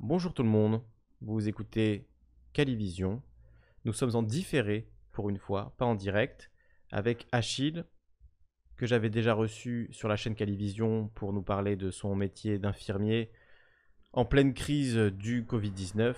[0.00, 0.82] Bonjour tout le monde,
[1.22, 2.06] vous écoutez
[2.52, 3.22] Calivision.
[3.86, 6.50] Nous sommes en différé pour une fois, pas en direct,
[6.92, 7.86] avec Achille,
[8.76, 13.30] que j'avais déjà reçu sur la chaîne Calivision pour nous parler de son métier d'infirmier
[14.12, 16.14] en pleine crise du Covid-19.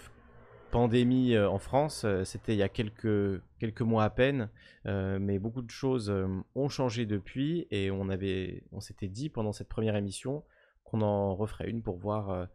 [0.73, 4.51] Pandémie euh, en France, euh, c'était il y a quelques, quelques mois à peine,
[4.87, 6.13] euh, mais beaucoup de choses
[6.57, 10.43] ont changé depuis et on, avait, on s'était dit pendant cette première émission
[10.83, 12.49] qu'on en referait une pour voir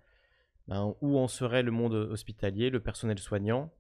[0.68, 3.74] ben, où en serait le monde hospitalier, le personnel soignant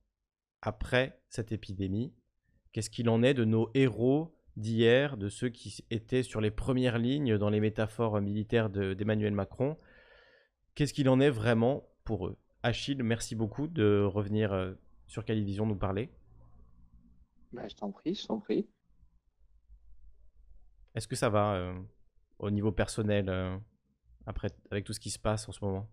[0.61, 2.13] après cette épidémie?
[2.71, 6.97] Qu'est-ce qu'il en est de nos héros d'hier, de ceux qui étaient sur les premières
[6.97, 9.77] lignes dans les métaphores militaires d'Emmanuel Macron?
[10.75, 12.37] Qu'est-ce qu'il en est vraiment pour eux?
[12.63, 14.73] Achille, merci beaucoup de revenir euh,
[15.07, 16.09] sur Calivision nous parler.
[17.51, 18.67] Bah, je t'en prie, je t'en prie.
[20.95, 21.73] Est-ce que ça va euh,
[22.39, 23.57] au niveau personnel euh,
[24.25, 25.89] après, avec tout ce qui se passe en ce moment?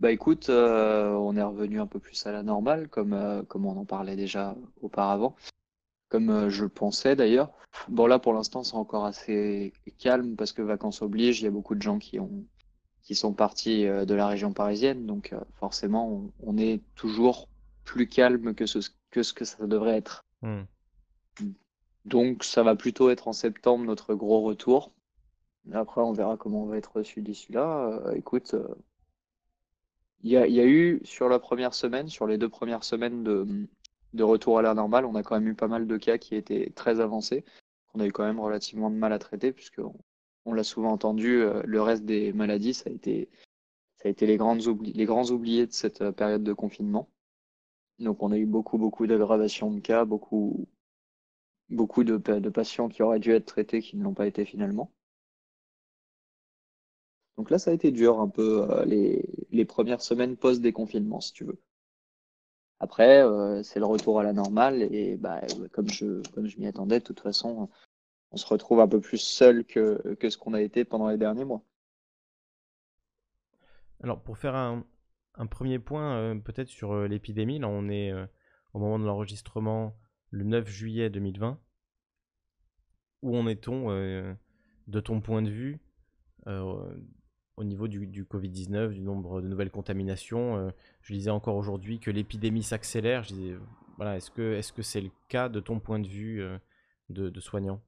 [0.00, 3.84] Bah écoute, on est revenu un peu plus à la normale, comme, comme on en
[3.84, 5.34] parlait déjà auparavant,
[6.08, 7.50] comme je le pensais d'ailleurs.
[7.88, 11.50] Bon là pour l'instant c'est encore assez calme parce que vacances obligent, il y a
[11.50, 12.44] beaucoup de gens qui ont
[13.08, 15.06] qui sont partis euh, de la région parisienne.
[15.06, 17.48] Donc euh, forcément, on, est toujours
[17.84, 20.26] plus calme que ce que, ce que ça devrait être.
[20.42, 20.64] Hmm.
[22.04, 24.92] Donc ça va plutôt être en septembre notre gros retour.
[25.72, 27.88] Après, on verra comment on va être reçu d'ici là.
[27.88, 28.54] Euh, écoute,
[30.22, 33.22] il y, a, y, a, eu sur la première semaine, sur les deux premières semaines
[33.22, 33.46] de,
[34.14, 36.34] de retour à l'air normal, on a quand même eu pas mal de cas qui
[36.34, 37.44] étaient très avancés,
[37.88, 39.80] qu'on a eu quand même relativement de mal à traiter, puisque
[40.44, 43.28] on l'a souvent entendu, euh, le reste des maladies, ça a été,
[43.96, 47.08] ça a été les, grandes les grands oubliés de cette euh, période de confinement.
[47.98, 50.66] Donc on a eu beaucoup, beaucoup d'aggravations de cas, beaucoup,
[51.68, 54.90] beaucoup de, de, patients qui auraient dû être traités qui ne l'ont pas été finalement.
[57.38, 61.32] Donc là, ça a été dur un peu euh, les, les, premières semaines post-déconfinement, si
[61.32, 61.58] tu veux.
[62.80, 63.24] Après,
[63.64, 65.40] c'est le retour à la normale et bah,
[65.72, 67.68] comme je, comme je m'y attendais, de toute façon,
[68.30, 71.16] on se retrouve un peu plus seul que, que ce qu'on a été pendant les
[71.16, 71.64] derniers mois.
[74.02, 74.84] Alors pour faire un,
[75.50, 78.26] premier point euh, peut-être sur euh, l'épidémie, là on est euh,
[78.74, 79.96] au moment de l'enregistrement
[80.30, 81.60] le 9 juillet 2020.
[83.22, 83.88] Où en est-on
[84.86, 85.80] de ton point de vue
[87.58, 92.10] au niveau du, du Covid-19, du nombre de nouvelles contaminations Je disais encore aujourd'hui que
[92.10, 93.26] l'épidémie s'accélère.
[93.96, 96.42] Voilà, est-ce que c'est -ce que c'est le cas de ton point de vue
[97.10, 97.80] de, de soignant?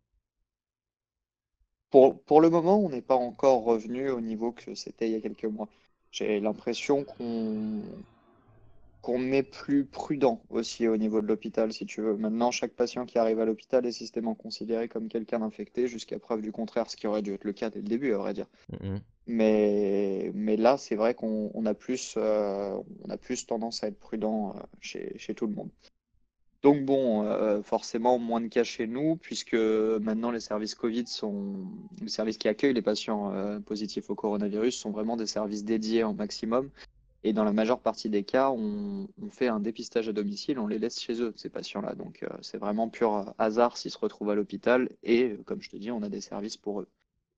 [1.91, 5.16] Pour, pour le moment, on n'est pas encore revenu au niveau que c'était il y
[5.16, 5.69] a quelques mois.
[6.10, 7.82] J'ai l'impression qu'on
[9.03, 12.16] qu'on est plus prudent aussi au niveau de l'hôpital, si tu veux.
[12.16, 16.43] Maintenant, chaque patient qui arrive à l'hôpital est systématiquement considéré comme quelqu'un d'infecté, jusqu'à preuve
[16.43, 18.47] du contraire, ce qui aurait dû être le cas dès le début, à vrai dire.
[18.72, 18.99] Mm-hmm.
[19.27, 23.99] Mais, mais là, c'est vrai qu'on a, plus, euh, on a plus tendance à être
[23.99, 25.71] prudent euh, chez, chez tout le monde.
[26.62, 31.55] Donc bon, euh, forcément moins de cas chez nous, puisque maintenant les services Covid sont,
[32.03, 33.33] les services qui accueillent les patients
[33.65, 36.69] positifs au coronavirus sont vraiment des services dédiés au maximum.
[37.22, 40.78] Et dans la majeure partie des cas, on, fait un dépistage à domicile, on les
[40.78, 41.94] laisse chez eux, ces patients-là.
[41.94, 44.88] Donc euh, c'est vraiment pur hasard s'ils se retrouvent à l'hôpital.
[45.03, 46.88] Et comme je te dis, on a des services pour eux.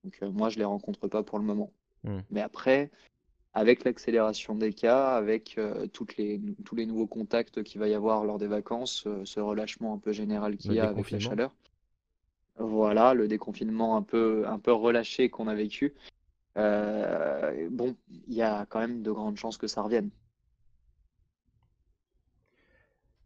[0.05, 1.73] Donc moi, je les rencontre pas pour le moment.
[2.05, 2.19] Mmh.
[2.31, 2.91] Mais après,
[3.55, 7.95] avec l'accélération des cas, avec euh, toutes les, tous les nouveaux contacts qu'il va y
[7.95, 11.19] avoir lors des vacances, euh, ce relâchement un peu général qu'il y a avec la
[11.19, 11.55] chaleur.
[12.59, 15.95] Voilà, le déconfinement un peu, un peu relâché qu'on a vécu.
[16.59, 20.11] Euh, bon, il y a quand même de grandes chances que ça revienne.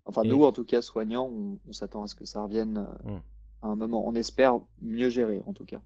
[0.04, 3.20] Enfin, nous, en tout cas, soignants, on, s'attend à ce que ça revienne hmm.
[3.62, 4.06] à un moment.
[4.06, 5.80] On espère mieux gérer, en tout cas.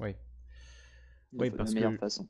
[0.00, 0.14] Oui.
[1.32, 2.26] De, oui, parce meilleure façon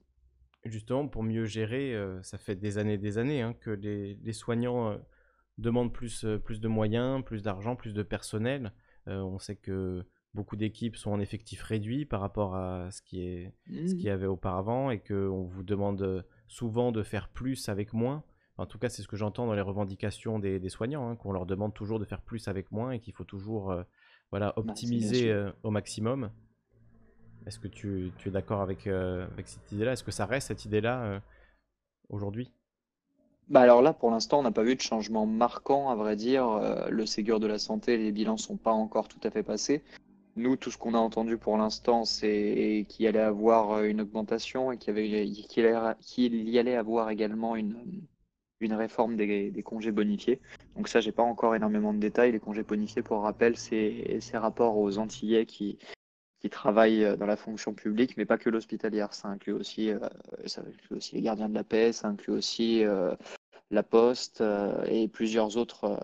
[0.69, 4.91] justement, pour mieux gérer, euh, ça fait des années des années hein, que les, soignants
[4.91, 4.97] euh,
[5.59, 8.73] demandent plus, euh, plus de moyens, plus d'argent, plus de personnel.
[9.07, 10.05] on sait que
[10.37, 14.09] beaucoup d'équipes sont en effectif réduit par rapport à ce qui est ce qu'il y
[14.09, 14.13] mmh.
[14.13, 18.23] avait auparavant et qu'on vous demande souvent de faire plus avec moins.
[18.59, 21.45] En tout cas, c'est ce que j'entends dans les revendications des, soignants, hein, qu'on leur
[21.45, 23.75] demande toujours de faire plus avec moins et qu'il faut toujours
[24.31, 26.31] voilà, bah, optimiser au maximum.
[27.47, 29.93] Est-ce que tu, es d'accord avec, euh, avec cette idée-là?
[29.93, 31.21] Est-ce que ça reste cette idée-là euh,
[32.09, 32.53] aujourd'hui?
[33.49, 36.49] Bah alors là, pour l'instant, on n'a pas vu de changement marquant, à vrai dire.
[36.49, 39.85] Euh, le Ségur de la santé, les bilans sont pas encore tout à fait passés.
[40.37, 44.77] Nous, tout ce qu'on a entendu pour l'instant, c'est qu'il allait avoir une augmentation et
[44.77, 48.07] qu'il y, allait avoir également une,
[48.61, 50.41] une réforme des, congés bonifiés.
[50.77, 52.33] Donc ça, j'ai pas encore énormément de détails.
[52.33, 55.79] Les congés bonifiés, pour rappel, c'est ces rapports aux Antillais qui,
[56.41, 59.15] qui travaillent dans la fonction publique, mais pas que l'hospitalière.
[59.15, 59.91] Ça inclut aussi,
[60.45, 62.83] ça inclut aussi les gardiens de la paix, ça inclut aussi
[63.71, 64.45] la poste
[64.87, 65.99] et plusieurs autres,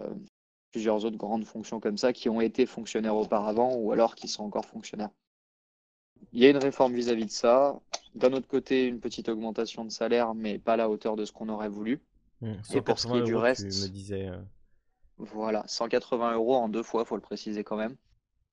[0.72, 4.42] plusieurs autres grandes fonctions comme ça qui ont été fonctionnaires auparavant ou alors qui sont
[4.42, 5.10] encore fonctionnaires.
[6.32, 7.78] Il y a une réforme vis-à-vis de ça.
[8.14, 11.32] D'un autre côté, une petite augmentation de salaire, mais pas à la hauteur de ce
[11.32, 12.00] qu'on aurait voulu.
[12.40, 14.30] Mmh, et pour ce qui est du reste, me disais.
[15.18, 17.96] Voilà, 180 euros en deux fois, faut le préciser quand même.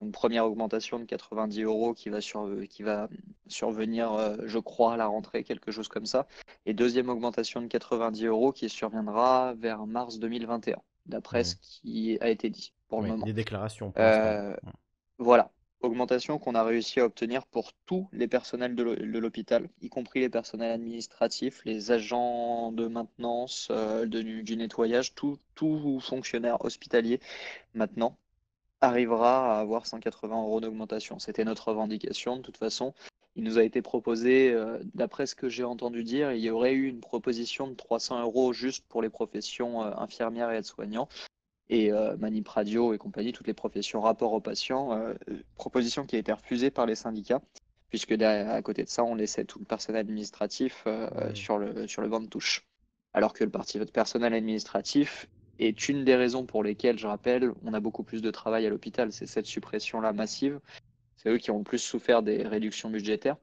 [0.01, 3.09] Une première augmentation de 90 euros qui va, sur, qui va
[3.47, 6.25] survenir, euh, je crois, à la rentrée, quelque chose comme ça.
[6.65, 10.77] Et deuxième augmentation de 90 euros qui surviendra vers mars 2021,
[11.09, 13.25] d'après ce qui a été dit pour le moment.
[13.25, 13.93] Des déclarations.
[13.97, 14.55] Euh,
[15.17, 15.51] voilà
[15.81, 20.29] augmentation qu'on a réussi à obtenir pour tous les personnels de l'hôpital, y compris les
[20.29, 27.19] personnels administratifs, les agents de maintenance, euh, du nettoyage, tout, tout fonctionnaire hospitalier
[27.73, 28.17] maintenant
[28.81, 31.19] arrivera à avoir 180 euros d'augmentation.
[31.19, 32.93] C'était notre revendication de toute façon.
[33.39, 36.73] Il nous a été proposé, euh, d'après ce que j'ai entendu dire, il y aurait
[36.73, 41.07] eu une proposition de 300 euros juste pour les professions euh, infirmières et aides-soignants
[41.69, 44.99] et euh, Manip Radio et compagnie, toutes les professions rapport aux patients,
[45.55, 47.41] proposition qui a été refusée par les syndicats,
[47.87, 50.85] puisque derrière, à côté de ça, on laissait tout le personnel administratif
[51.33, 52.65] sur, le, sur le banc de touche.
[53.13, 57.73] Alors que le parti personnel administratif est une des raisons pour lesquelles, je rappelle, on
[57.73, 59.13] a beaucoup plus de travail à l'hôpital.
[59.13, 60.59] C'est cette suppression-là massive.
[61.19, 63.35] C'est eux qui ont le plus souffert des réductions budgétaires.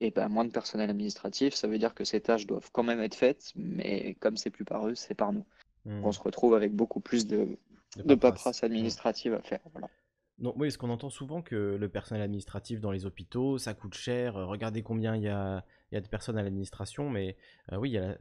[0.00, 3.00] Et ben, moins de personnel administratif, ça veut dire que ces tâches doivent quand même
[3.00, 5.46] être faites, mais comme c'est plus par eux, c'est par nous.
[5.86, 6.12] On hmm.
[6.12, 7.56] se retrouve avec beaucoup plus de,
[7.96, 8.64] de, paperasse.
[8.64, 9.60] administrative à faire.
[10.38, 13.94] Donc oui, parce qu'on entend souvent que le personnel administratif dans les hôpitaux, ça coûte
[13.94, 14.36] cher.
[14.36, 17.36] Euh, regardez combien il y a, y a de personnes à l'administration, mais
[17.70, 18.16] euh, oui, il y a,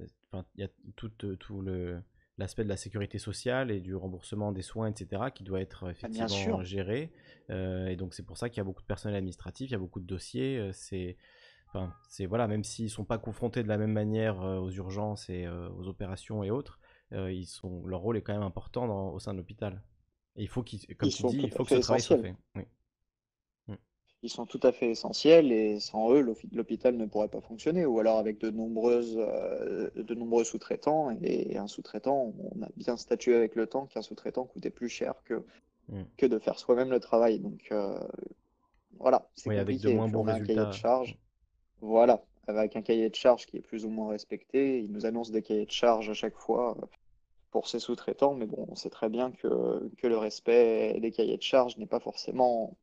[0.56, 2.00] y a tout, euh, tout le
[2.42, 5.92] l'aspect de la sécurité sociale et du remboursement des soins, etc., qui doit être ah,
[5.92, 7.12] effectivement géré.
[7.50, 9.80] et donc c'est pour ça qu'il y a beaucoup de personnel administratif, il y a
[9.80, 10.70] beaucoup de dossiers.
[10.74, 11.18] c'est
[11.74, 15.48] Enfin, c'est voilà, même s'ils sont pas confrontés de la même manière aux urgences et
[15.48, 16.82] aux opérations et autres,
[17.14, 19.82] euh, ils sont, leur rôle est quand même important au sein de l'hôpital.
[20.36, 22.36] Et il faut qu'ils, comme tu dis, il faut que ce travail soit fait.
[22.56, 22.62] Mm.
[24.24, 26.22] Ils sont tout à fait essentiels et sans eux,
[26.52, 27.88] l'hôpital ne pourrait pas fonctionner.
[27.88, 31.10] Ou alors avec de, nombreuses, euh, de nombreux sous-traitants.
[31.24, 35.16] Et un sous-traitant, on a bien statué avec le temps qu'un sous-traitant coûtait plus cher
[35.26, 35.44] que,
[35.90, 36.04] mm.
[36.18, 37.40] que de faire soi-même le travail.
[37.40, 38.00] Donc euh,
[39.00, 40.66] voilà, c'est oui, avec de moins bons résultats.
[40.66, 41.18] De charge.
[41.80, 44.84] Voilà, avec un cahier de charge qui est plus ou moins respecté.
[44.84, 46.78] Ils nous annoncent des cahiers de charge à chaque fois
[47.50, 51.38] pour ses sous-traitants, mais bon, on sait très bien que, que le respect des cahiers
[51.38, 52.78] de charges n'est pas forcément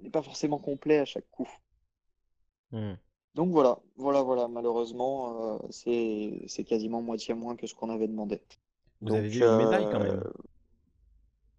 [0.00, 1.48] n'est pas forcément complet à chaque coup.
[2.72, 2.94] Hmm.
[3.34, 4.48] Donc voilà, voilà, voilà.
[4.48, 8.40] Malheureusement, euh, c'est quasiment moitié moins que ce qu'on avait demandé.
[9.02, 10.22] Vous avez vu une médaille quand même.
[10.24, 10.32] Euh,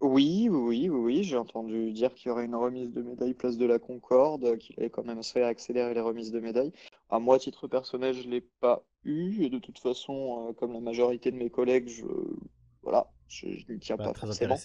[0.00, 1.22] oui, oui, oui, oui.
[1.24, 4.78] J'ai entendu dire qu'il y aurait une remise de médaille place de la Concorde, qu'il
[4.78, 6.72] allait quand même fait accélérer les remises de médailles.
[7.10, 9.44] À moi, à titre personnel, je ne l'ai pas eu.
[9.44, 12.04] Et de toute façon, euh, comme la majorité de mes collègues, je
[12.82, 14.56] voilà, je, n'y tiens pas, forcément.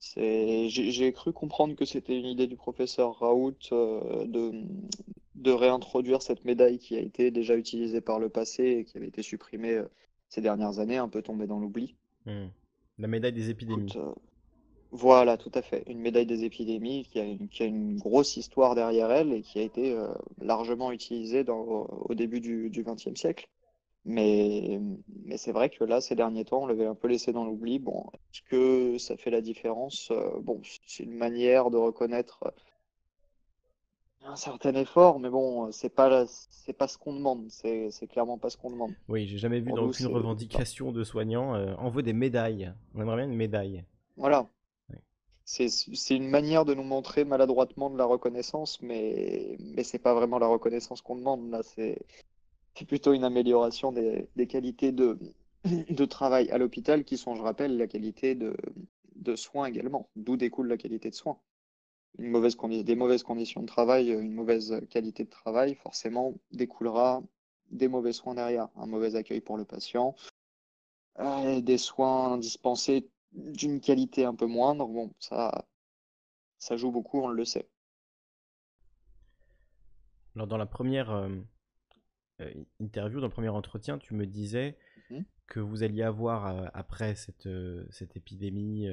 [0.00, 4.52] J'ai cru comprendre que c'était une idée du professeur Raoult euh, de,
[5.34, 9.08] de réintroduire cette médaille qui a été déjà utilisée par le passé et qui avait
[9.08, 9.90] été supprimée euh,
[10.28, 11.96] ces dernières années, un peu tombée dans l'oubli.
[12.24, 12.46] Hmm.
[12.98, 13.92] La médaille des épidémies.
[14.92, 15.84] Voilà, tout à fait.
[15.86, 19.42] Une médaille des épidémies qui a une, qui a une grosse histoire derrière elle et
[19.42, 20.08] qui a été euh,
[20.40, 23.48] largement utilisée dans, au début du XXe siècle.
[24.04, 24.80] Mais,
[25.24, 27.78] mais c'est vrai que là, ces derniers temps, on l'avait un peu laissé dans l'oubli.
[27.78, 30.10] Bon, est-ce que ça fait la différence?
[30.10, 32.52] Euh, Bon, c'est une manière de reconnaître
[34.24, 37.46] un certain effort, mais bon, c'est pas c'est pas ce qu'on demande.
[37.50, 38.92] C'est clairement pas ce qu'on demande.
[39.08, 42.72] Oui, j'ai jamais vu dans aucune revendication de soignants euh, on veut des médailles.
[42.94, 43.84] On aimerait bien une médaille.
[44.16, 44.46] Voilà
[45.50, 50.14] c'est une manière de nous montrer maladroitement de la reconnaissance, mais, mais ce n'est pas
[50.14, 51.50] vraiment la reconnaissance qu'on demande.
[51.50, 51.98] Là, c'est
[52.86, 55.18] plutôt une amélioration des, qualités de,
[55.64, 58.56] de travail à l'hôpital, qui sont, je rappelle, la qualité de,
[59.16, 61.38] de soins également, d'où découle la qualité de soins.
[62.18, 67.22] Une mauvaise des mauvaises conditions de travail, une mauvaise qualité de travail, forcément découlera
[67.70, 70.16] des mauvais soins derrière, un mauvais accueil pour le patient,
[71.18, 75.66] euh, des soins dispensés d'une qualité un peu moindre, bon, ça,
[76.58, 77.68] ça joue beaucoup, on le sait.
[80.34, 81.40] Alors, dans la première euh, euh,
[82.80, 84.76] interview, dans le premier entretien, tu me disais
[85.10, 85.24] mhm.
[85.46, 87.48] que vous alliez avoir, euh, après cette,
[87.90, 88.88] cette épidémie,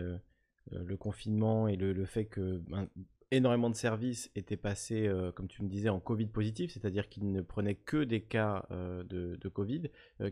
[0.71, 2.89] le confinement et le, fait que ben,
[3.31, 7.41] énormément de services étaient passés, comme tu me disais, en Covid positif, c'est-à-dire qu'ils ne
[7.41, 9.83] prenaient que des cas de, de, Covid,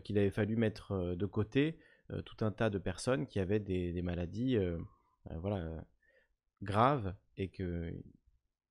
[0.04, 1.78] qu'il avait fallu mettre de côté
[2.12, 4.78] euh, tout un tas de personnes qui avaient des, maladies euh,
[5.30, 5.84] euh, voilà,
[6.62, 7.92] graves et que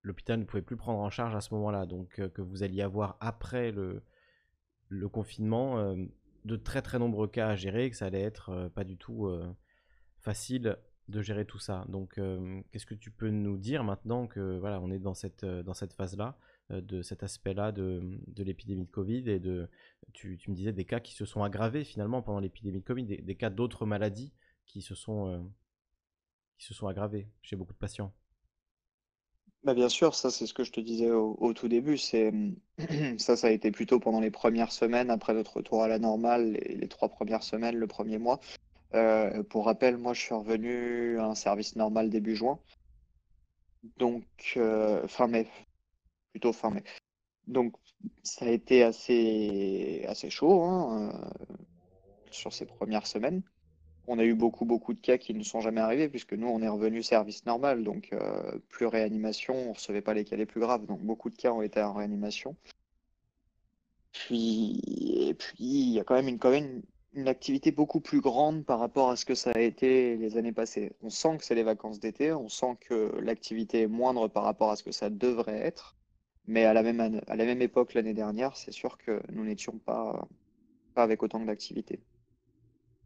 [0.04, 1.86] l'hôpital ne pouvait plus prendre en charge à ce moment-là.
[1.86, 4.04] Donc que vous alliez avoir après le,
[4.90, 5.96] le confinement
[6.46, 9.30] de très très nombreux cas à gérer, que ça allait être pas du tout
[10.20, 10.78] facile
[11.08, 11.86] de gérer tout ça.
[11.90, 12.20] Donc,
[12.72, 15.94] qu'est-ce que tu peux nous dire maintenant que voilà, on est dans cette, dans cette
[15.94, 16.38] phase-là,
[16.70, 19.70] de cet aspect-là de, de l'épidémie de Covid et de,
[20.14, 23.06] tu, tu, me disais des cas qui se sont aggravés finalement pendant l'épidémie de Covid,
[23.06, 24.34] des, cas d'autres maladies
[24.66, 25.52] qui se sont,
[26.58, 28.14] qui se sont aggravés chez beaucoup de patients.
[29.66, 31.98] Bah bien sûr, ça c'est ce que je te disais au, tout début.
[31.98, 32.32] C'est
[33.18, 36.52] ça, ça a été plutôt pendant les premières semaines après notre retour à la normale,
[36.54, 38.40] les, trois premières semaines, le premier mois.
[38.94, 42.60] Euh, pour rappel, moi, je suis revenu à un service normal début juin.
[43.98, 45.48] Donc, euh, fin mai.
[46.32, 46.84] Plutôt fin mai.
[47.48, 47.76] Donc,
[48.24, 51.56] ça a été assez, assez chaud hein, euh,
[52.32, 53.42] sur ces premières semaines.
[54.08, 56.68] On a eu beaucoup, de cas qui ne sont jamais arrivés puisque nous, on est
[56.68, 57.84] revenu service normal.
[57.84, 58.12] Donc,
[58.70, 60.86] plus réanimation, on ne recevait pas les cas les plus graves.
[60.86, 62.56] Donc, beaucoup de cas ont été en réanimation.
[64.16, 64.82] Puis,
[65.30, 66.30] et puis, il y a quand même
[67.14, 70.52] une, activité beaucoup plus grande par rapport à ce que ça a été les années
[70.52, 70.94] passées.
[71.02, 74.72] On sent que c'est les vacances d'été, on sent que l'activité est moindre par rapport
[74.72, 75.96] à ce que ça devrait être,
[76.48, 80.28] mais à la même, époque l'année dernière, c'est sûr que nous n'étions pas
[80.96, 82.00] avec autant d'activité.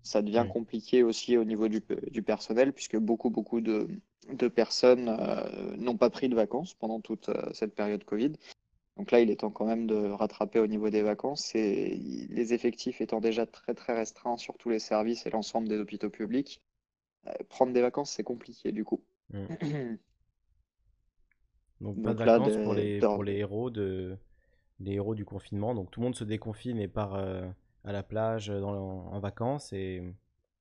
[0.04, 3.88] Ça devient compliqué aussi au niveau du, du, personnel, puisque beaucoup, beaucoup de,
[4.32, 8.34] de personnes euh, n'ont pas pris de vacances pendant toute euh, cette période Covid.
[8.98, 12.54] Donc là, il est temps quand même de rattraper au niveau des vacances et les
[12.54, 16.62] effectifs étant déjà très très restreints sur tous les services et l'ensemble des hôpitaux publics,
[17.28, 19.02] euh, prendre des vacances c'est compliqué du coup.
[19.32, 19.46] Mmh.
[21.82, 24.18] Donc, pas de vacances pour, les, pour les héros de
[24.82, 25.74] les héros du confinement.
[25.74, 27.16] Donc tout le monde se déconfine et part
[27.84, 30.04] à la plage dans, en, vacances et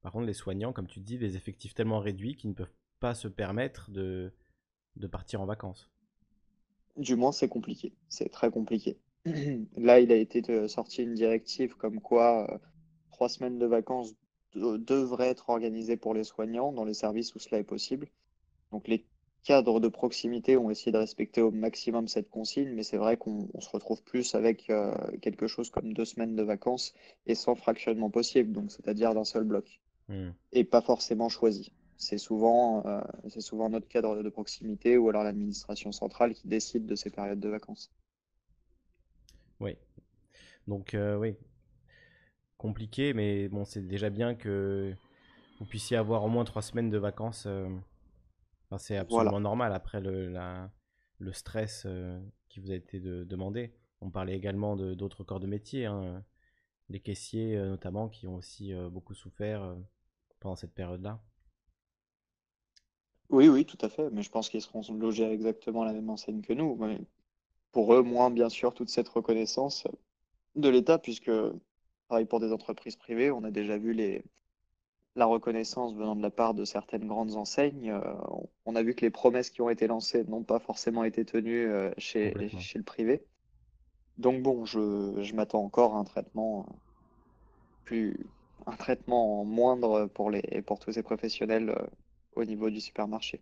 [0.03, 3.15] par contre les soignants, comme tu dis, des effectifs tellement réduits qu'ils ne peuvent pas
[3.15, 4.33] se permettre de,
[4.97, 5.91] de partir en vacances.
[6.97, 7.93] Du moins, c'est compliqué.
[8.09, 8.99] C'est très compliqué.
[9.77, 12.59] Là, il a été euh, sorti une directive comme quoi euh,
[13.13, 14.15] trois semaines de vacances
[14.55, 18.09] devraient être organisées pour les soignants dans les services où cela est possible.
[18.73, 19.07] Donc, les
[19.49, 23.49] cadres de proximité ont essayé de respecter au maximum cette consigne, mais c'est vrai qu'on
[23.61, 26.93] se retrouve plus avec euh, quelque chose comme deux semaines de vacances
[27.25, 30.29] et sans fractionnement possible, donc c'est-à-dire d'un seul bloc, mmh.
[30.53, 35.25] et pas forcément choisi c'est souvent, euh, c'est souvent notre cadre de proximité ou alors
[35.25, 37.91] l'administration centrale qui décide de ces périodes de vacances.
[39.59, 39.77] Oui.
[40.69, 41.35] Donc, euh, oui.
[42.57, 44.95] Compliqué, mais bon, c'est déjà bien que
[45.59, 47.49] vous puissiez avoir au moins trois semaines de vacances.
[48.73, 50.33] Euh, c'est absolument normal après le,
[51.19, 51.87] le stress
[52.49, 53.73] qui vous a été demandé.
[54.01, 56.25] On parlait également d'autres corps de métier, hein,
[56.89, 59.77] les caissiers notamment, qui ont aussi beaucoup souffert
[60.41, 61.21] pendant cette période-là.
[63.31, 64.11] Oui, oui, tout à fait.
[64.11, 66.77] Mais je pense qu'ils seront logés à exactement la même enseigne que nous.
[66.77, 66.99] Mais
[67.73, 69.87] pour eux, moins bien sûr toute cette reconnaissance
[70.57, 71.31] de l'État, puisque
[72.09, 74.23] pareil pour des entreprises privées, on a déjà vu les,
[75.17, 77.91] la reconnaissance venant de la part de certaines grandes enseignes.
[77.91, 78.15] Euh,
[78.65, 81.67] on a vu que les promesses qui ont été lancées n'ont pas forcément été tenues
[81.67, 83.25] euh, chez, chez le privé.
[84.17, 86.73] Donc bon, je, je m'attends encore à un traitement euh,
[87.85, 88.27] plus
[88.67, 91.75] un traitement moindre pour les pour tous ces professionnels
[92.35, 93.41] au niveau du supermarché.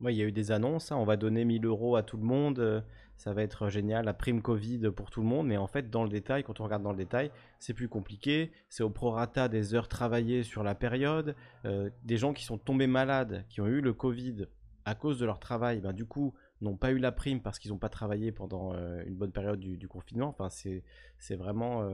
[0.00, 0.96] Oui, il y a eu des annonces, hein.
[0.96, 2.82] on va donner 1000 euros à tout le monde, euh,
[3.16, 6.04] ça va être génial, la prime Covid pour tout le monde, mais en fait, dans
[6.04, 9.74] le détail, quand on regarde dans le détail, c'est plus compliqué, c'est au prorata des
[9.74, 11.34] heures travaillées sur la période,
[11.64, 14.46] euh, des gens qui sont tombés malades, qui ont eu le Covid
[14.84, 17.70] à cause de leur travail, ben, du coup, n'ont pas eu la prime parce qu'ils
[17.70, 21.88] n'ont pas travaillé pendant euh, une bonne période du, confinement, enfin, c'est vraiment,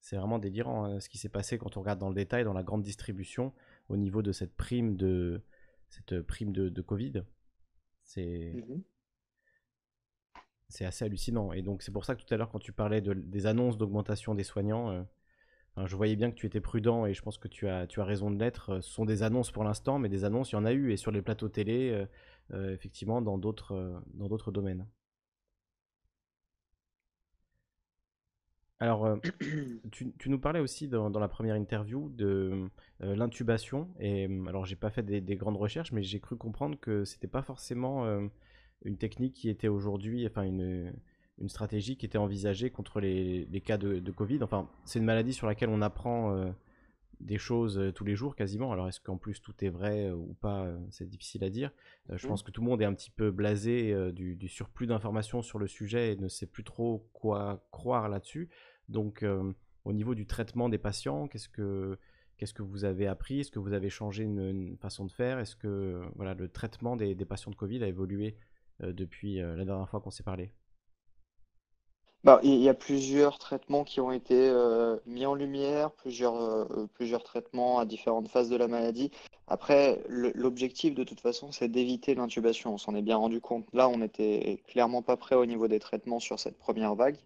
[0.00, 2.52] c'est vraiment délirant hein, ce qui s'est passé quand on regarde dans le détail, dans
[2.52, 3.52] la grande distribution,
[3.88, 5.40] au niveau de cette prime de
[5.92, 7.24] cette prime de, Covid.
[8.02, 8.82] C'est mmh
[10.68, 11.52] c'est assez hallucinant.
[11.52, 13.76] Et donc c'est pour ça que tout à l'heure, quand tu parlais de, des annonces
[13.76, 17.46] d'augmentation des soignants, euh, je voyais bien que tu étais prudent et je pense que
[17.46, 18.80] tu as, tu as raison de l'être.
[18.80, 20.96] Ce sont des annonces pour l'instant, mais des annonces, il y en a eu et
[20.96, 22.06] sur les plateaux télé, euh,
[22.54, 24.86] euh, effectivement, dans d'autres dans d'autres domaines.
[28.82, 29.16] Alors, euh,
[29.92, 32.68] tu, nous parlais aussi dans, la première interview de
[33.04, 33.88] euh, l'intubation.
[34.00, 37.28] Et euh, alors, j'ai pas fait des, grandes recherches, mais j'ai cru comprendre que c'était
[37.28, 38.04] pas forcément
[38.84, 40.92] une technique qui était aujourd'hui, enfin une,
[41.46, 44.42] stratégie qui était envisagée contre les, cas de, Covid.
[44.42, 46.52] Enfin, c'est une maladie sur laquelle on apprend
[47.20, 48.72] des choses tous les jours quasiment.
[48.72, 51.70] Alors, est-ce qu'en plus tout est vrai ou pas C'est difficile à dire.
[52.10, 52.28] je mmh.
[52.28, 55.60] pense que tout le monde est un petit peu blasé du, du surplus d'informations sur
[55.60, 58.48] le sujet et ne sait plus trop quoi croire là-dessus.
[58.92, 59.52] Donc, euh,
[59.84, 61.98] au niveau du traitement des patients, qu'est-ce que,
[62.36, 63.40] qu'est-ce que vous avez appris?
[63.40, 65.38] Est-ce que vous avez changé une, façon de faire?
[65.38, 68.36] Est-ce que voilà, le traitement des, patients de Covid a évolué
[68.80, 70.52] depuis la dernière fois qu'on s'est parlé?
[72.24, 76.86] Bah, il y a plusieurs traitements qui ont été euh, mis en lumière, plusieurs, euh,
[76.94, 79.10] plusieurs traitements à différentes phases de la maladie.
[79.48, 82.74] Après, l'objectif de toute façon, c'est d'éviter l'intubation.
[82.74, 83.66] On s'en est bien rendu compte.
[83.72, 87.16] Là, on n'était clairement pas prêt au niveau des traitements sur cette première vague,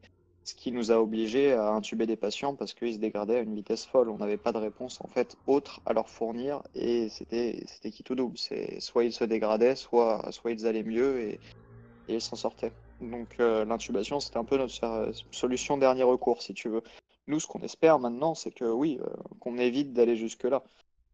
[0.46, 3.56] ce qui nous a obligés à intuber des patients parce qu'ils se dégradaient à une
[3.56, 4.08] vitesse folle.
[4.08, 8.04] On n'avait pas de réponse en fait autre à leur fournir et c'était c'était qui
[8.04, 8.38] tout double.
[8.38, 11.40] C'est soit ils se dégradaient, soit soit ils allaient mieux et,
[12.08, 12.72] ils s'en sortaient.
[13.00, 16.82] Donc euh, l'intubation, c'était un peu notre euh, solution dernier recours, si tu veux.
[17.26, 19.08] Nous, ce qu'on espère maintenant, c'est que oui, euh,
[19.40, 20.62] qu'on évite d'aller jusque-là.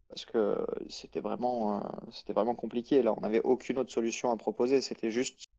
[0.09, 3.01] Parce que c'était vraiment, c'était vraiment compliqué.
[3.01, 4.79] Là, on n'avait aucune autre solution à proposer.
[4.81, 5.49] C'était juste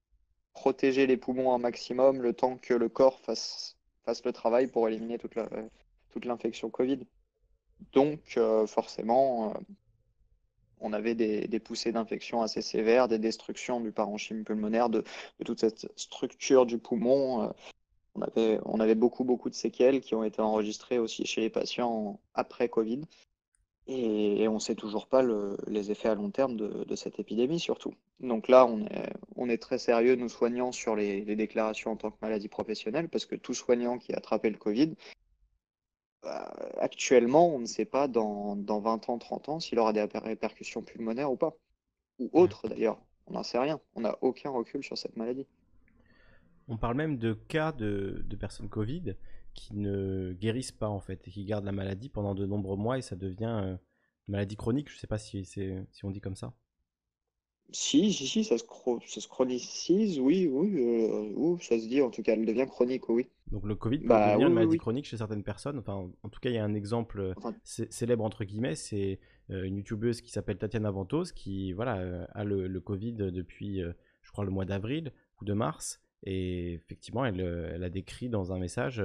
[0.64, 4.88] protéger les poumons un maximum le temps que le corps fasse, fasse le travail pour
[4.88, 5.34] éliminer toute
[6.24, 7.00] l'infection toute Covid.
[7.92, 9.52] Donc, forcément,
[10.80, 15.04] on avait des, poussées d'infection assez sévères, des destructions du parenchyme pulmonaire, de,
[15.44, 17.42] toute cette structure du poumon.
[17.42, 17.48] Euh,
[18.14, 21.50] on avait, on avait beaucoup, beaucoup de séquelles qui ont été enregistrées aussi chez les
[21.50, 23.02] patients après Covid.
[23.86, 25.22] Et, on ne sait toujours pas
[25.66, 27.94] les effets à long terme de, cette épidémie, surtout.
[28.20, 31.96] Donc là, on est, on est très sérieux, nous soignants, sur les, les, déclarations en
[31.96, 34.94] tant que maladie professionnelle, parce que tout soignant qui a attrapé le Covid
[36.24, 40.02] bah, actuellement, on ne sait pas dans, dans, 20 ans, 30 ans s'il aura des
[40.02, 41.54] répercussions pulmonaires ou pas.
[42.18, 42.98] Ou autres d'ailleurs.
[43.26, 43.78] On n'en sait rien.
[43.94, 45.46] On n'a aucun recul sur cette maladie.
[46.68, 49.16] On parle même de cas de, de, personnes Covid
[49.54, 52.98] qui ne guérissent pas en fait et qui gardent la maladie pendant de nombreux mois
[52.98, 53.76] et ça devient euh,
[54.28, 54.88] une maladie chronique.
[54.90, 56.54] Je ne sais pas si, si on dit comme ça.
[57.72, 58.64] Si, si, si, ça se,
[59.06, 63.08] ça se chronicise, oui, oui, euh, ça se dit, en tout cas, elle devient chronique,
[63.08, 63.26] oui.
[63.50, 65.78] Donc le Covid peut bah, devenir une maladie chronique chez certaines personnes.
[65.78, 67.34] Enfin, en tout cas, il y a un exemple euh,
[67.64, 69.18] célèbre, entre guillemets, c'est
[69.50, 74.44] euh, une youtubeuse qui s'appelle Tatiana Ventos, qui voilà, a le, Covid depuis, je crois,
[74.44, 76.00] le mois d'avril ou de mars.
[76.22, 79.02] Et effectivement, elle, elle a décrit dans un message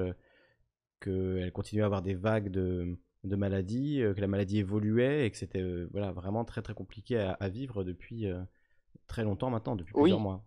[1.00, 5.38] qu'elle continuait à avoir des vagues de, de maladie, que la maladie évoluait et que
[5.38, 8.28] c'était voilà, vraiment très très compliqué à, vivre depuis
[9.08, 10.44] très longtemps maintenant, depuis plusieurs mois.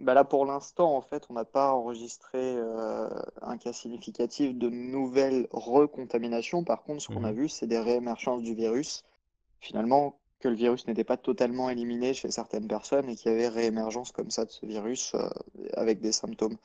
[0.00, 3.08] Bah là, pour l'instant, en fait, on n'a pas enregistré euh,
[3.40, 6.64] un cas significatif de nouvelles recontaminations.
[6.64, 9.04] Par contre, ce qu'on a mmh vu, c'est des réémergences du virus.
[9.60, 13.48] Finalement, que le virus n'était pas totalement éliminé chez certaines personnes et qu'il y avait
[13.48, 15.28] réémergence comme ça de ce virus euh,
[15.74, 16.58] avec des symptômes.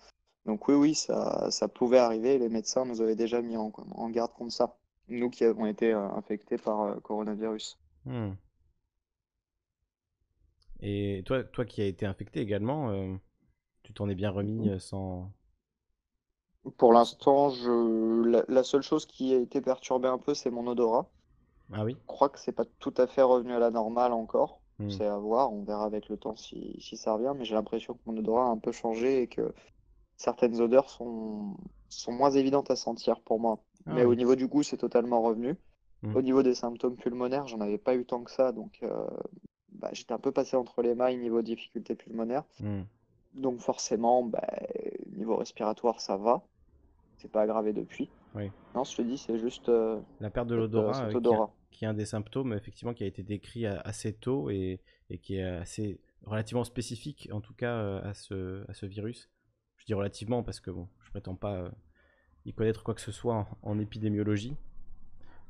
[0.46, 2.38] Donc oui, oui, ça, ça pouvait arriver.
[2.38, 4.78] Les médecins nous avaient déjà mis en, en garde contre ça.
[5.08, 7.78] Nous qui avons été euh, infectés par coronavirus.
[8.06, 8.32] Mmh.
[10.82, 13.14] Et toi, toi qui as été infecté également, euh,
[13.84, 15.32] tu t'en es bien remis euh, sans.
[16.78, 18.46] Pour l'instant, je...
[18.48, 21.10] La, seule chose qui a été perturbée un peu, c'est mon odorat.
[21.74, 21.96] Ah oui?
[22.00, 24.62] Je crois que c'est pas tout à fait revenu à la normale encore.
[24.78, 24.90] Hmm.
[24.90, 27.94] C'est à voir, on verra avec le temps si, si ça revient, mais j'ai l'impression
[27.94, 29.54] que mon odorat a un peu changé et que
[30.22, 31.58] certaines odeurs sont,
[31.90, 33.60] sont moins évidentes à sentir pour moi.
[33.88, 35.56] Ah mais au niveau du goût, c'est totalement revenu.
[36.04, 36.16] Hmm.
[36.16, 39.08] Au niveau des symptômes pulmonaires, j'en avais pas eu tant que ça, donc euh,
[39.72, 42.44] bah, j'étais un peu passé entre les mailles niveau difficulté pulmonaire.
[42.60, 42.84] Hmm.
[43.34, 44.48] Donc forcément, bah,
[45.16, 46.44] niveau respiratoire, ça va.
[47.18, 48.10] C'est pas aggravé depuis.
[48.36, 48.52] Oui.
[48.76, 51.94] Non, je te dis, c'est juste euh, la perte de l'odorat, euh, qui, est un
[51.94, 54.80] des symptômes effectivement qui a été décrit assez tôt et,
[55.10, 59.30] et qui est assez relativement spécifique en tout cas à ce, à ce virus.
[59.82, 61.72] Je dis relativement parce que bon, je prétends pas
[62.46, 64.56] y connaître quoi que ce soit en épidémiologie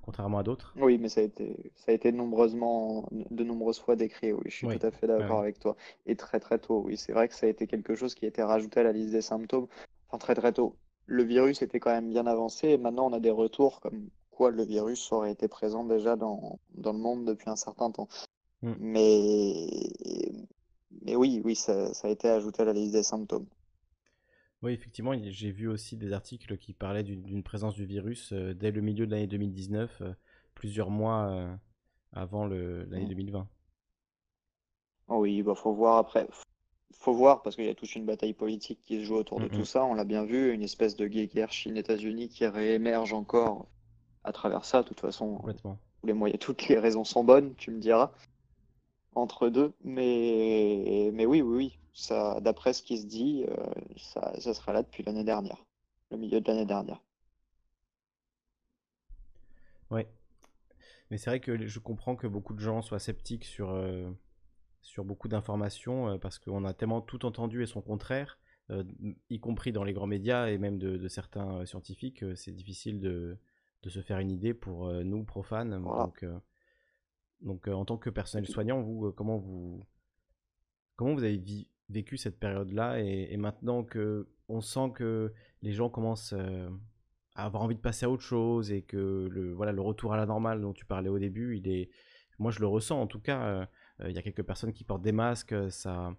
[0.02, 0.74] contrairement à d'autres.
[0.78, 4.56] Oui, mais ça a été, ça a été nombreusement, de nombreuses fois décrit, oui, je
[4.56, 5.76] suis tout à fait d'accord avec toi.
[6.06, 8.28] Et très très tôt, oui, c'est vrai que ça a été quelque chose qui a
[8.28, 9.68] été rajouté à la liste des symptômes,
[10.08, 10.76] enfin très très tôt.
[11.06, 14.52] Le virus était quand même bien avancé, et maintenant on a des retours comme quoi
[14.52, 18.08] le virus aurait été présent déjà dans, dans le monde depuis un certain temps.
[18.62, 18.74] Mm.
[18.80, 19.68] Mais,
[21.04, 23.46] mais oui, oui, ça, ça a été ajouté à la liste des symptômes.
[24.64, 28.70] Oui, effectivement, j'ai vu aussi des articles qui parlaient d'une présence du virus euh, dès
[28.72, 30.14] le milieu de l'année 2019, euh,
[30.54, 31.56] plusieurs mois euh,
[32.14, 33.48] avant l'année 2020.
[35.08, 36.28] Oui, il bah, faut voir après.
[36.94, 39.48] Faut voir parce qu'il y a toute une bataille politique qui se joue autour de
[39.48, 39.84] tout ça.
[39.84, 43.68] On l'a bien vu, une espèce de guerre Chine-États-Unis qui réémerge encore
[44.24, 44.84] à travers ça.
[44.84, 45.42] De toute façon,
[46.04, 48.12] les moyens, toutes les raisons sont bonnes, tu me diras
[49.16, 49.74] entre deux.
[49.84, 51.80] Mais, mais oui, oui, oui.
[51.94, 53.56] Ça, d'après ce qui se dit, euh,
[53.98, 55.66] ça, ça sera là depuis l'année dernière,
[56.10, 57.02] le milieu de l'année dernière.
[59.90, 60.08] Ouais.
[61.10, 64.10] Mais c'est vrai que je comprends que beaucoup de gens soient sceptiques sur, euh,
[64.82, 68.38] sur beaucoup d'informations euh, parce qu'on a tellement tout entendu et son contraire,
[69.30, 73.38] y compris dans les grands médias et même de, certains scientifiques, c'est difficile de,
[73.84, 75.84] de, se faire une idée pour nous, profanes.
[75.84, 76.24] Donc,
[77.42, 79.84] donc, en tant que personnel soignant, vous, comment vous,
[80.96, 81.38] comment vous avez
[81.92, 86.70] vécu cette période-là et, maintenant que on sent que les gens commencent euh,
[87.36, 90.18] à avoir envie de passer à autre chose et que le, voilà, le retour à
[90.18, 91.90] la normale dont tu parlais au début, il est,
[92.40, 93.44] moi je le ressens en tout cas.
[93.44, 93.66] Euh,
[94.02, 96.16] euh, il y a quelques personnes qui portent des masques, ça,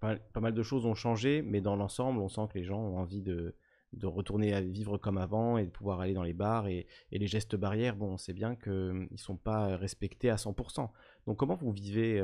[0.00, 2.98] pas, mal de choses ont changé, mais dans l'ensemble, on sent que les gens ont
[2.98, 3.54] envie de,
[3.92, 7.26] de retourner à vivre comme avant et de pouvoir aller dans les bars et, les
[7.26, 10.88] gestes barrières, bon, on sait bien qu'ils ne sont pas respectés à 100%.
[11.26, 12.22] Donc comment vous vivez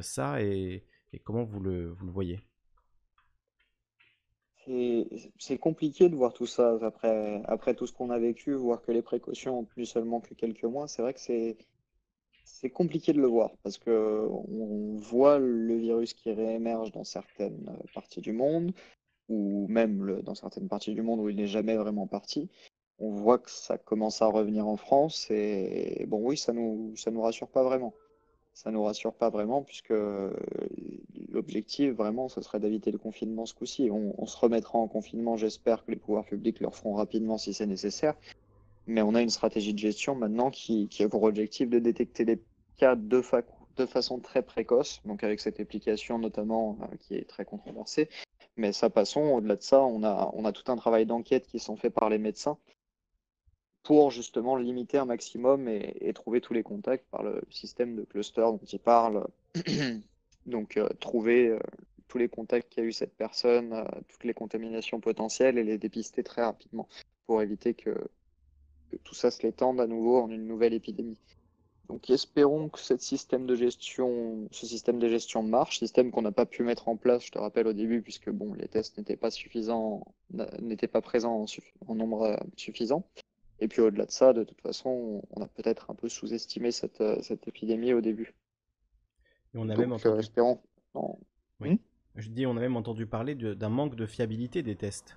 [0.00, 2.40] ça et, et, comment vous le, voyez?
[5.38, 9.02] C'est compliqué de voir tout ça après, tout ce qu'on a vécu, voir que les
[9.02, 10.86] précautions ont plus seulement que quelques mois.
[10.86, 16.32] C'est vrai que c'est compliqué de le voir parce que on voit le virus qui
[16.32, 18.72] réémerge dans certaines parties du monde
[19.28, 22.48] ou même dans certaines parties du monde où il n'est jamais vraiment parti.
[23.00, 26.52] On voit que ça commence à revenir en France et bon oui, ça
[26.96, 27.94] ça nous rassure pas vraiment
[28.54, 29.94] ça nous rassure pas vraiment puisque
[31.30, 33.90] l'objectif vraiment ce serait d'éviter le confinement ce coup-ci.
[33.90, 37.66] On, se remettra en confinement, j'espère que les pouvoirs publics le feront rapidement si c'est
[37.66, 38.14] nécessaire.
[38.86, 42.40] Mais on a une stratégie de gestion maintenant qui, a pour objectif de détecter les
[42.76, 43.22] cas de,
[43.76, 48.08] de façon très précoce, donc avec cette application notamment euh, qui est très controversée.
[48.56, 51.58] Mais ça passons, au-delà de ça, on a, on a tout un travail d'enquête qui
[51.58, 52.58] sont faits par les médecins
[53.82, 58.42] pour justement limiter un maximum et, trouver tous les contacts par le système de cluster
[58.42, 59.26] dont il parle.
[60.46, 61.58] Donc euh, trouver euh,
[62.08, 66.22] tous les contacts qu'a eu cette personne, euh, toutes les contaminations potentielles et les dépister
[66.22, 66.88] très rapidement
[67.26, 67.94] pour éviter que,
[69.04, 71.18] tout ça se l'étende à nouveau en une nouvelle épidémie.
[71.88, 74.48] Donc espérons que ce système de gestion,
[75.42, 78.30] marche, système qu'on n'a pas pu mettre en place, je te rappelle au début, puisque
[78.30, 80.06] bon, les tests n'étaient pas suffisants,
[80.60, 81.46] n'étaient pas présents
[81.86, 83.06] en nombre suffisant.
[83.62, 87.00] Et puis au-delà de ça, de toute façon, on a peut-être un peu sous-estimé cette,
[87.00, 88.34] euh, cette, épidémie au début.
[89.54, 90.18] Et on a même entendu...
[90.18, 90.60] espérons.
[91.60, 91.74] Oui.
[91.74, 91.76] Hmm?
[92.16, 95.16] Je dis, on a même entendu parler d'un manque de fiabilité des tests.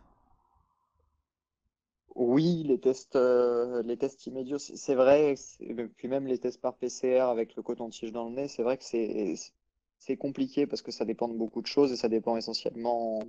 [2.14, 5.34] Oui, les tests, euh, les tests immédiats, c'est vrai.
[5.98, 8.84] Puis même les tests par PCR avec le coton-tige dans le nez, c'est vrai que
[8.84, 13.24] c'est compliqué parce que ça dépend de beaucoup de choses et ça dépend essentiellement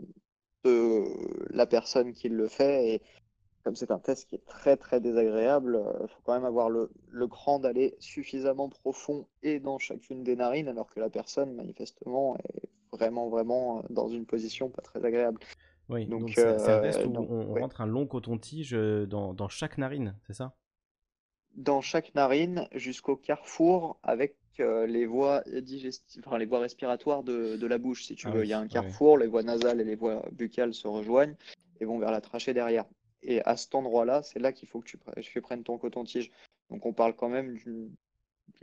[0.63, 1.05] de
[1.55, 2.97] la personne qui le fait.
[2.97, 3.03] Et
[3.67, 6.71] comme c'est un test qui est très très désagréable, il euh, faut quand même avoir
[6.71, 11.53] le, le cran d'aller suffisamment profond et dans chacune des narines, alors que la personne
[11.53, 15.41] manifestement est vraiment vraiment euh, dans une position pas très agréable.
[15.89, 19.79] Oui, donc c'est un test où euh, on, rentre un long coton-tige dans, dans, chaque
[19.79, 20.55] narine, c'est ça?
[21.57, 27.67] Dans chaque narine jusqu'au carrefour avec les voies digestives, enfin, les voies respiratoires de, de,
[27.67, 28.45] la bouche, si tu ah veux.
[28.45, 31.35] Il y a un carrefour, les voies nasales et les voies buccales se rejoignent
[31.81, 32.85] et vont vers la trachée derrière.
[33.27, 36.31] Et à cet endroit-là, c'est là, qu'il faut que tu, prennes ton coton-tige.
[36.71, 37.91] Donc on parle quand même d'une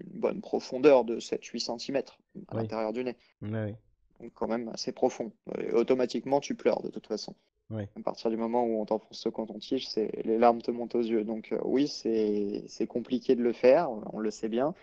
[0.05, 2.01] bonne profondeur de 7-8 cm
[2.47, 3.17] à l'intérieur du nez.
[4.19, 5.31] Donc quand même assez profond.
[5.73, 7.35] automatiquement, tu pleures de toute façon.
[7.71, 11.23] À partir du moment où on t'enfonce ce coton-tige, les larmes te montent aux yeux.
[11.23, 14.75] Donc euh, oui, c'est compliqué de le faire, on le sait bien.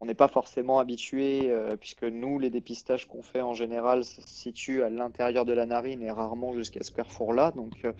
[0.00, 4.20] On n'est pas forcément habitué, euh, puisque nous, les dépistages qu'on fait en général se
[4.22, 7.52] situent à l'intérieur de la narine et rarement jusqu'à ce carrefour-là.
[7.52, 7.92] Donc euh,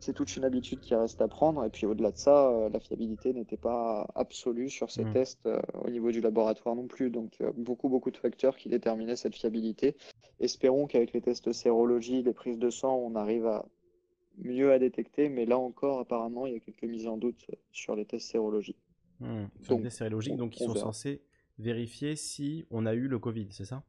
[0.00, 1.64] c'est toute une habitude qui reste à prendre.
[1.64, 5.12] Et puis au-delà de ça, euh, la fiabilité n'était pas absolue sur ces mmh.
[5.12, 7.10] tests euh, au niveau du laboratoire non plus.
[7.10, 9.96] Donc euh, beaucoup, beaucoup de facteurs qui déterminaient cette fiabilité.
[10.40, 13.66] Espérons qu'avec les tests sérologie, les prises de sang, on arrive à
[14.38, 15.28] mieux à détecter.
[15.28, 18.82] Mais là encore, apparemment, il y a quelques mises en doute sur les tests sérologiques.
[19.20, 19.46] Mmh.
[19.62, 21.22] Sur les tests sérologiques, donc ils sont censés
[21.58, 23.82] vérifier si on a eu le Covid, c'est ça?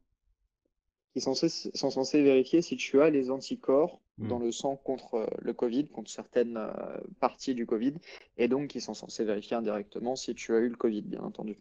[1.13, 4.27] Qui sont censés, sont censés vérifier si tu as les anticorps hmm.
[4.27, 7.93] dans le sang contre euh, le Covid, contre certaines euh, parties du Covid,
[8.37, 11.57] et donc qui sont censés vérifier indirectement si tu as eu le Covid, bien entendu.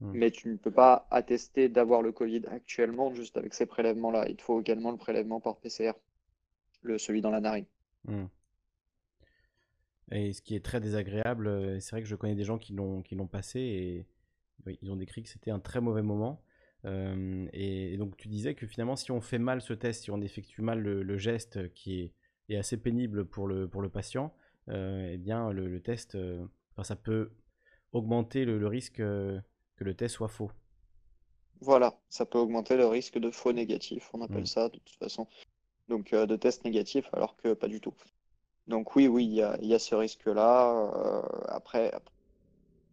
[0.00, 0.12] Hmm.
[0.14, 4.28] Mais tu ne peux pas attester d'avoir le Covid actuellement juste avec ces prélèvements-là.
[4.28, 5.92] Il te faut également le prélèvement par PCR,
[6.82, 7.66] le, celui dans la narine.
[8.04, 8.26] Hmm.
[10.12, 12.74] Et ce qui est très désagréable, euh, c'est vrai que je connais des gens qui
[12.74, 14.06] l'ont passé et
[14.80, 16.43] ils ont décrit que c'était un très mauvais moment.
[16.86, 20.20] Euh, et, donc tu disais que finalement si on fait mal ce test, si on
[20.20, 22.12] effectue mal le, geste qui
[22.48, 24.34] est, assez pénible pour le, pour le patient,
[24.68, 26.44] euh, eh bien le, test, euh,
[26.82, 27.32] ça peut
[27.92, 29.42] augmenter le, risque que
[29.78, 30.50] le test soit faux.
[31.60, 34.46] Voilà, ça peut augmenter le risque de faux négatif, on appelle mm.
[34.46, 35.26] ça de toute façon.
[35.88, 37.94] Donc de test négatif alors que pas du tout.
[38.66, 41.22] Donc oui, oui, il y a, y a, ce risque-là.
[41.48, 41.92] après,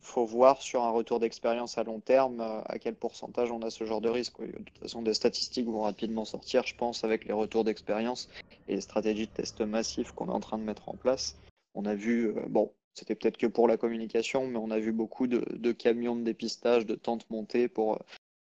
[0.02, 3.70] faut voir sur un retour d'expérience à long terme euh, à quel pourcentage on a
[3.70, 4.42] ce genre de risque.
[4.42, 8.28] De toute façon, des statistiques vont rapidement sortir, je pense, avec les retours d'expérience
[8.68, 11.38] et les stratégies de test massifs qu'on est en train de mettre en place.
[11.76, 14.92] On a vu, euh, bon, c'était peut-être que pour la communication, mais on a vu
[14.92, 18.00] beaucoup de, camions de dépistage, de tentes montées pour,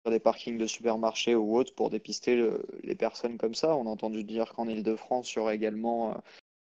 [0.09, 2.49] des parkings de supermarchés ou autres pour dépister
[2.81, 3.75] les personnes comme ça.
[3.75, 6.15] On a entendu dire qu'en Ile-de-France, il y aurait également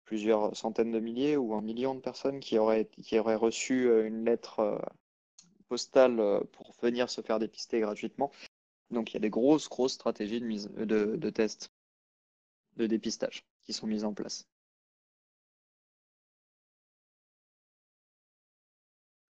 [0.09, 4.25] plusieurs centaines de milliers ou un million de personnes qui auraient, qui auraient reçu une
[4.25, 4.81] lettre
[5.69, 6.17] postale
[6.53, 8.33] pour venir se faire dépister gratuitement.
[8.91, 11.71] Donc il y a des grosses, grosses stratégies de, mise, de, de tests,
[12.77, 14.49] de dépistage qui sont mises en place.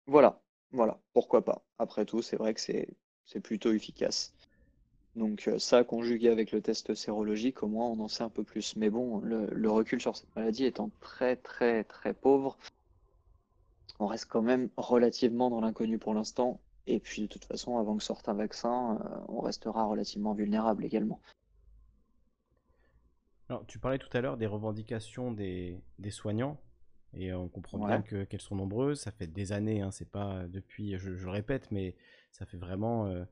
[0.06, 0.40] Voilà,
[0.72, 1.64] voilà, pourquoi pas.
[1.78, 4.32] Après tout, c'est vrai que c'est plutôt efficace.
[5.16, 8.44] Donc euh, ça, conjugué avec le test sérologique, au moins on en sait un peu
[8.44, 8.76] plus.
[8.76, 12.56] Mais bon, le, recul sur cette maladie étant très très très pauvre,
[13.98, 16.60] on reste quand même relativement dans l'inconnu pour l'instant.
[16.86, 20.84] Et puis de toute façon, avant que sorte un vaccin, euh, on restera relativement vulnérable
[20.84, 21.20] également.
[23.50, 26.60] Alors, tu parlais tout à l'heure des revendications des, des soignants.
[27.14, 29.00] Et on comprend bien que, qu'elles sont nombreuses.
[29.00, 31.96] Ça fait des années, hein, c'est pas depuis, je, je, répète, mais
[32.30, 33.24] ça fait vraiment euh,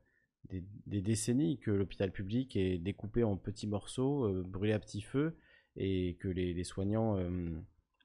[0.49, 5.35] des, décennies que l'hôpital public est découpé en petits morceaux, euh, brûlé à petit feu,
[5.75, 7.49] et que les, soignants euh,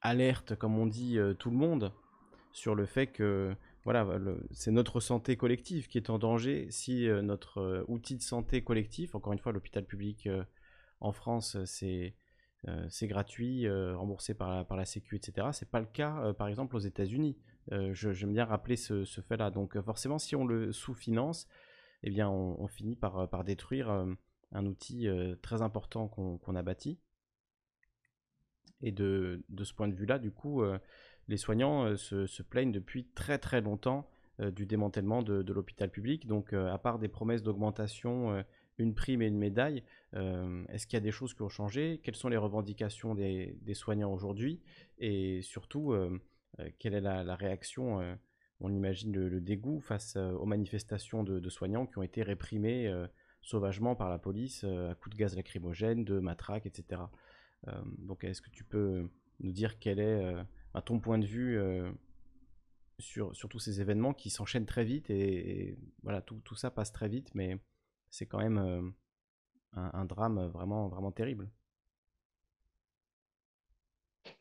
[0.01, 1.93] alertent, comme on dit, tout le monde
[2.53, 4.07] sur le fait que voilà,
[4.51, 9.33] c'est notre santé collective qui est en danger si notre outil de santé collectif, encore
[9.33, 10.29] une fois, l'hôpital public
[11.01, 12.15] en France, c'est
[12.69, 15.49] euh, gratuit, euh, remboursé par la, par Sécu, etc.
[15.53, 17.37] C'est pas le cas, euh, par exemple, aux États-Unis.
[17.71, 19.51] J'aime bien rappeler ce, fait-là.
[19.51, 21.49] Donc, forcément, si on le sous-finance,
[22.03, 25.09] eh bien, on, finit par, par détruire un outil
[25.41, 26.99] très important qu'on a bâti.
[28.81, 30.63] Et de, ce point de vue-là, du coup,
[31.29, 34.09] les soignants se, plaignent depuis très très longtemps
[34.41, 36.27] du démantèlement de, l'hôpital public.
[36.27, 38.45] Donc, à part des promesses d'augmentation
[38.79, 39.83] une prime et une médaille.
[40.15, 42.01] Euh, est-ce qu'il y a des choses qui ont changé?
[42.03, 44.61] Quelles sont les revendications des, soignants aujourd'hui?
[44.99, 46.21] Et surtout, euh,
[46.61, 48.19] euh, quelle est la, réaction
[48.63, 52.93] On imagine le, dégoût face aux manifestations de, de, qui ont été réprimées
[53.43, 57.03] sauvagement par la police à coups de gaz lacrymogène, de matraques, etc.
[57.99, 60.35] donc, est-ce que tu peux nous dire quel est
[60.75, 61.59] à ton point de vue
[63.03, 67.35] sur, tous ces événements qui s'enchaînent très vite et, voilà, tout, ça passe très vite,
[67.35, 67.59] mais
[68.11, 68.83] c'est quand même euh,
[69.73, 71.51] un, drame vraiment, vraiment terrible?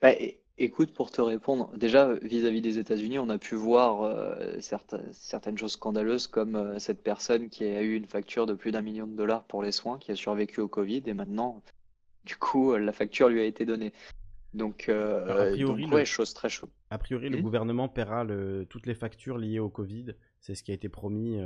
[0.01, 0.13] Bah,
[0.57, 5.73] écoute, pour te répondre, déjà vis-à-vis des États-Unis, on a pu voir euh, certaines choses
[5.73, 9.15] scandaleuses comme euh, cette personne qui a eu une facture de plus d'un million de
[9.15, 11.61] dollars pour les soins, qui a survécu au Covid et maintenant,
[12.25, 13.93] du coup, la facture lui a été donnée.
[14.53, 16.69] Donc, a priori, ouais, chose très chaude.
[16.89, 17.41] A priori, le mmh.
[17.41, 18.25] gouvernement paiera
[18.69, 20.07] toutes les factures liées au Covid.
[20.41, 21.39] C'est ce qui a été promis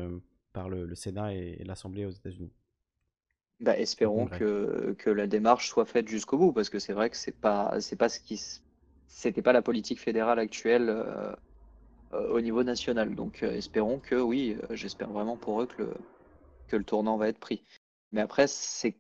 [0.54, 2.52] par le, Sénat et, l'Assemblée aux États-Unis.
[3.60, 7.16] Bah, espérons que, que, la démarche soit faite jusqu'au bout, parce que c'est vrai que
[7.16, 8.38] c'est pas c'est pas ce qui
[9.08, 11.36] c'était pas la politique fédérale actuelle euh,
[12.14, 13.16] euh, au niveau national.
[13.16, 15.94] Donc euh, espérons que oui, j'espère vraiment pour eux que le,
[16.68, 17.64] que le tournant va être pris.
[18.12, 18.98] Mais après, c'est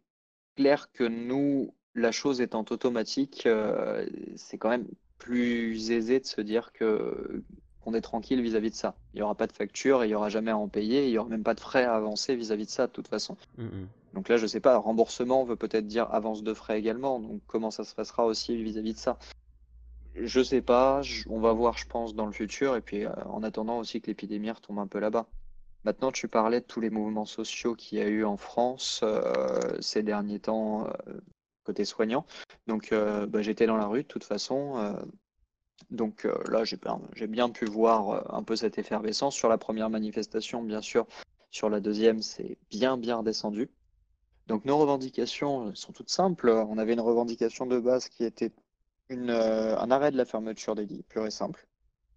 [0.55, 3.47] clair que nous, la chose étant automatique,
[4.35, 4.87] c'est quand même
[5.17, 7.43] plus aisé de se dire que
[7.85, 8.95] on est tranquille vis-à-vis de ça.
[9.13, 11.17] Il n'y aura pas de facture, il n'y aura jamais à en payer, il n'y
[11.17, 13.37] aura même pas de frais à avancer vis-à-vis de ça de toute façon.
[13.57, 13.87] Mm, mm.
[14.13, 17.41] Donc là, je ne sais pas, remboursement veut peut-être dire avance de frais également, donc
[17.47, 19.19] comment ça se passera aussi vis-à-vis de ça?
[20.15, 23.43] Je sais pas, on va voir, je pense, dans le futur, et puis euh, en
[23.43, 25.27] attendant aussi que l'épidémie retombe un peu là-bas.
[25.83, 29.79] Maintenant, tu parlais de tous les mouvements sociaux qu'il y a eu en France euh,
[29.81, 31.19] ces derniers temps euh,
[31.63, 32.25] côté soignant.
[32.67, 34.95] Donc, bah, j'étais dans la rue de toute façon
[35.89, 39.35] donc là, j'ai bien pu voir un peu cette effervescence.
[39.35, 41.07] Sur la première manifestation, bien sûr,
[41.49, 43.69] sur la deuxième, c'est bien, bien redescendu.
[44.47, 46.49] Donc nos revendications sont toutes simples.
[46.49, 48.51] On avait une revendication de base qui était
[49.11, 51.67] euh, un arrêt de la fermeture des lits, pur et simple.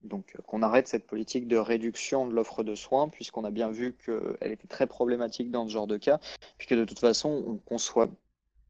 [0.02, 3.96] Donc qu'on arrête cette politique de réduction de l'offre de soins, puisqu'on a bien vu
[3.96, 6.20] qu'elle était très problématique dans ce genre de cas,
[6.56, 8.08] puisque de toute façon, on conçoit,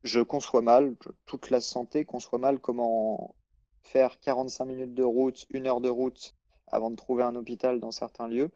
[0.04, 0.94] je conçois mal,
[1.26, 3.34] toute la santé conçoit mal comment
[3.82, 6.34] faire 45 minutes de route, une heure de route
[6.66, 8.50] avant de trouver un hôpital dans certains lieux,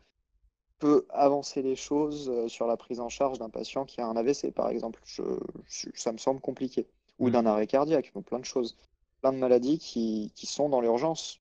[0.79, 4.17] peut avancer les choses euh, sur la prise en charge d'un patient qui a un
[4.17, 5.01] AVC, par exemple.
[5.69, 6.89] ça me semble compliqué.
[7.19, 7.31] Ou mm.
[7.31, 8.77] d'un arrêt cardiaque, donc plein de choses.
[9.23, 11.41] Plein de maladies qui, sont dans l'urgence.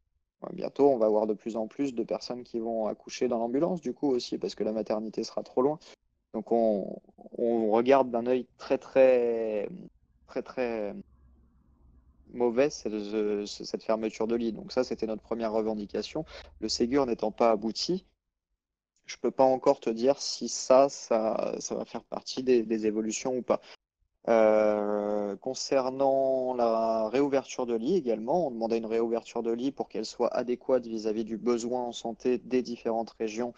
[0.53, 3.81] Bientôt, on va avoir de plus en plus de personnes qui vont accoucher dans l'ambulance,
[3.81, 5.79] du coup aussi, parce que la maternité sera trop loin.
[6.33, 6.99] Donc on,
[7.37, 9.67] on regarde d'un œil très très
[10.27, 10.95] très très
[12.33, 12.73] mauvaise
[13.45, 14.53] cette, fermeture de lit.
[14.53, 16.25] Donc ça, c'était notre première revendication.
[16.59, 18.05] Le Ségur n'étant pas abouti,
[19.05, 23.35] je peux pas encore te dire si ça, ça, ça va faire partie des, évolutions
[23.35, 23.61] ou pas.
[24.27, 30.05] Euh, concernant la réouverture de lit également, on demandait une réouverture de lit pour qu'elle
[30.05, 33.53] soit adéquate vis-à-vis du besoin en santé des différentes régions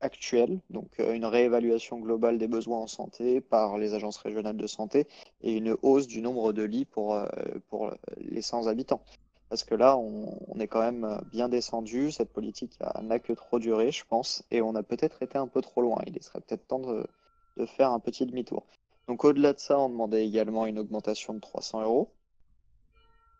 [0.00, 4.66] actuelle, donc euh, une réévaluation globale des besoins en santé par les agences régionales de
[4.66, 5.08] santé
[5.42, 7.26] et une hausse du nombre de lits pour, euh,
[7.68, 9.02] pour les 100 habitants.
[9.48, 13.92] Parce que là, on, est quand même bien descendu, cette politique n'a que trop duré,
[13.92, 16.00] je pense, et on a peut-être été un peu trop loin.
[16.06, 18.66] Il serait peut-être temps de faire un petit demi-tour.
[19.08, 22.12] Donc au-delà de ça, on demandait également une augmentation de 300 euros.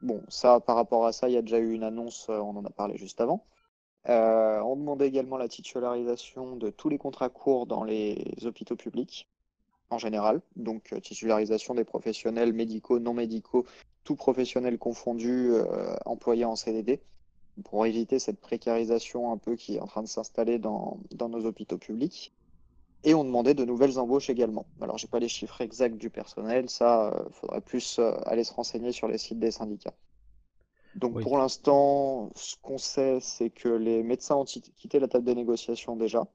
[0.02, 2.64] Bon, ça, par rapport à ça, il y a déjà eu une annonce, on en
[2.64, 3.44] a parlé juste avant.
[4.08, 9.28] Euh, on demandait également la titularisation de tous les contrats courts dans les hôpitaux publics
[9.90, 10.40] en général.
[10.54, 13.66] Donc euh, titularisation des professionnels médicaux, non médicaux,
[14.04, 17.00] tout professionnel confondu euh, employés en CDD
[17.64, 21.78] pour éviter cette précarisation un peu qui est en train de s'installer dans, nos hôpitaux
[21.78, 22.32] publics.
[23.06, 24.66] Et on demandait de nouvelles embauches également.
[24.82, 28.92] Alors, j'ai pas les chiffres exacts du personnel, ça, il faudrait plus aller se renseigner
[28.92, 29.94] sur les sites des syndicats.
[30.96, 35.34] Donc pour l'instant, ce qu'on sait, c'est que les médecins ont quitté la table des
[35.34, 36.26] négociations déjà.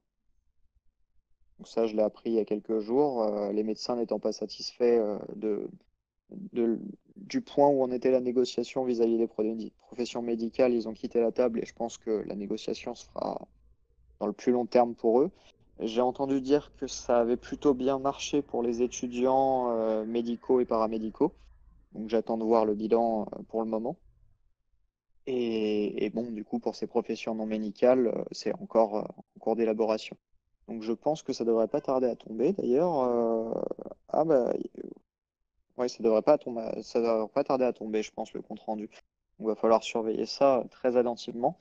[1.58, 3.24] Donc ça, je l'ai appris il y a quelques jours.
[3.24, 6.80] Euh, les médecins n'étant pas satisfaits euh, de,
[7.16, 11.32] du point où en était la négociation vis-à-vis des professions médicales, ils ont quitté la
[11.32, 13.48] table et je pense que la négociation se fera
[14.20, 15.32] dans le plus long terme pour eux.
[15.82, 20.66] J'ai entendu dire que ça avait plutôt bien marché pour les étudiants euh, médicaux et
[20.66, 21.34] paramédicaux.
[21.94, 23.98] Donc j'attends de voir le bilan pour le moment.
[25.28, 29.56] Et, bon, du coup, pour ces professions non médicales, euh, c'est encore euh, en cours
[29.56, 30.18] d'élaboration.
[30.68, 32.54] Donc je pense que ça devrait pas tarder à tomber.
[32.54, 33.54] D'ailleurs, euh,
[34.10, 34.54] ah bah,
[35.78, 38.90] ouais, ça devrait pas devrait pas tarder à tomber, je pense, le compte rendu.
[39.40, 41.60] Il va falloir surveiller ça très attentivement.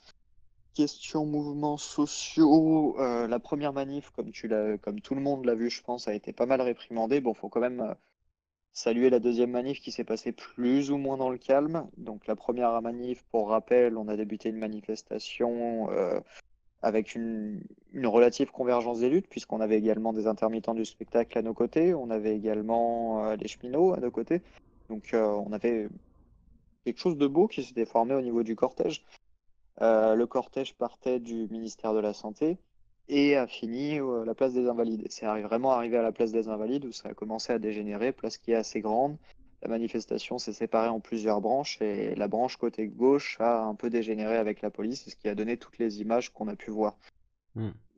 [0.74, 4.48] Question mouvements sociaux, la première manif, comme tu
[4.83, 7.20] comme tout le monde l'a vu, je pense, a été pas mal réprimandée.
[7.20, 7.94] Bon, faut quand même
[8.72, 11.88] saluer la deuxième manif qui s'est passée plus ou moins dans le calme.
[11.96, 16.20] Donc la première manif, pour rappel, on a débuté une manifestation euh,
[16.83, 17.62] avec une,
[18.04, 22.11] relative convergence des luttes, puisqu'on avait également des intermittents du spectacle à nos côtés, on
[22.11, 24.42] avait également euh, les cheminots à nos côtés.
[24.88, 25.88] Donc euh, on avait
[26.85, 29.04] quelque chose de beau qui s'était formé au niveau du cortège.
[29.81, 32.59] Le cortège partait du ministère de la Santé
[33.11, 35.05] et a fini à euh, la place des Invalides.
[35.11, 38.38] C'est vraiment arrivé à la place des Invalides où ça a commencé à dégénérer, place
[38.38, 39.19] qui est assez grande.
[39.62, 43.90] La manifestation s'est séparée en plusieurs branches et la branche côté gauche a un peu
[43.90, 46.97] dégénéré avec la police, ce qui a donné toutes les images qu'on a pu voir.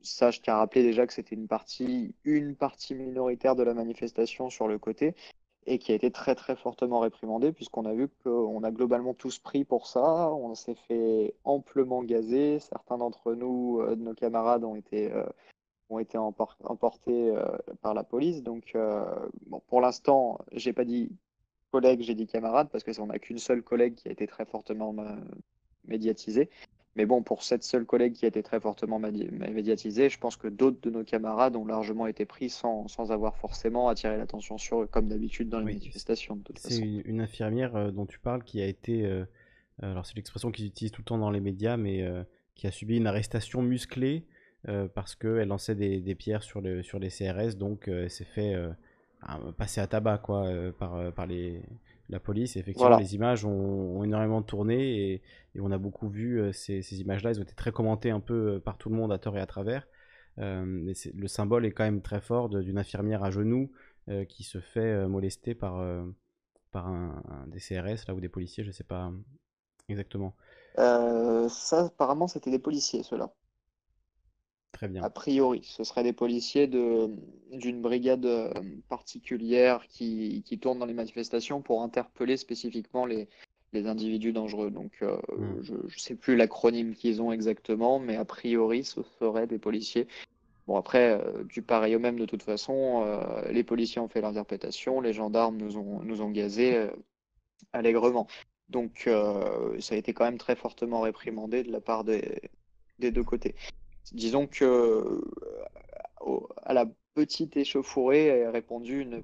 [0.01, 3.73] Ça, je tiens à rappeler déjà que c'était une partie, une partie minoritaire de la
[3.73, 5.15] manifestation sur le côté
[5.65, 9.39] et qui a été très très fortement réprimandé puisqu'on a vu qu'on a globalement tous
[9.39, 14.63] pris pour ça, on s'est fait amplement gazer, certains d'entre nous, euh, de nos camarades
[14.63, 15.23] ont été, euh,
[15.89, 17.45] ont été emportés euh,
[17.81, 18.43] par la police.
[18.43, 18.77] Donc
[19.67, 21.11] pour l'instant, j'ai pas dit
[21.71, 24.45] collègue, j'ai dit camarade parce que on n'a qu'une seule collègue qui a été très
[24.45, 24.95] fortement
[25.85, 26.49] médiatisée.
[26.95, 30.47] Mais bon, pour cette seule collègue qui a été très fortement médiatisée, je pense que
[30.47, 34.83] d'autres de nos camarades ont largement été pris sans, sans avoir forcément attiré l'attention sur
[34.83, 36.39] eux, comme d'habitude dans les manifestations.
[36.55, 39.25] C'est une, infirmière euh, dont tu parles qui a été, euh,
[39.81, 42.05] euh, alors c'est l'expression qu'ils utilisent tout le temps dans les médias, mais
[42.53, 44.25] qui a subi une arrestation musclée
[44.93, 48.55] parce qu'elle lançait des, des, pierres sur, le, sur les CRS, donc elle s'est fait
[49.57, 51.59] passer à tabac quoi, par, par les
[52.09, 52.55] la police.
[52.55, 55.21] effectivement, les images ont, énormément tourné et,
[55.59, 57.31] on a beaucoup vu euh, ces, images-là.
[57.31, 59.41] Elles ont été très commentées un peu euh, par tout le monde à tort et
[59.41, 59.87] à travers.
[60.39, 63.71] Euh, le symbole est quand même très fort d'une infirmière à genoux
[64.27, 65.81] qui se fait molester par,
[66.71, 69.13] par un, des CRS là ou des policiers, je sais pas
[69.87, 70.35] exactement.
[70.75, 73.33] ça, apparemment, c'était des policiers, ceux-là.
[74.73, 75.03] Très bien.
[75.03, 78.51] A priori, ce seraient des policiers d'une brigade euh,
[78.89, 83.29] particulière qui, qui tourne dans les manifestations pour interpeller spécifiquement les,
[83.71, 84.71] les individus dangereux.
[84.71, 85.61] Donc, euh, hmm.
[85.61, 90.07] je ne sais plus l'acronyme qu'ils ont exactement, mais a priori, ce seraient des policiers.
[90.65, 93.05] Bon, après, euh, du pareil au même, de toute façon,
[93.51, 96.87] les policiers ont fait l'interprétation, les gendarmes nous ont, nous ont gazés
[97.73, 98.25] allègrement.
[98.69, 102.41] Donc, ça a été quand même très fortement réprimandé de la part des,
[102.97, 103.53] des deux côtés.
[104.11, 109.23] Disons que euh, à la petite échauffourée a répondu une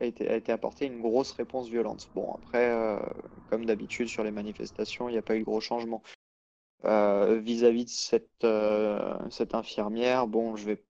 [0.00, 2.08] a été, a été apportée une grosse réponse violente.
[2.14, 3.00] Bon, après, euh,
[3.50, 6.04] comme d'habitude sur les manifestations, il n'y a pas eu de gros changement.
[6.84, 8.46] Euh, vis-à-vis de cette,
[9.30, 10.84] cette infirmière, bon, je vais,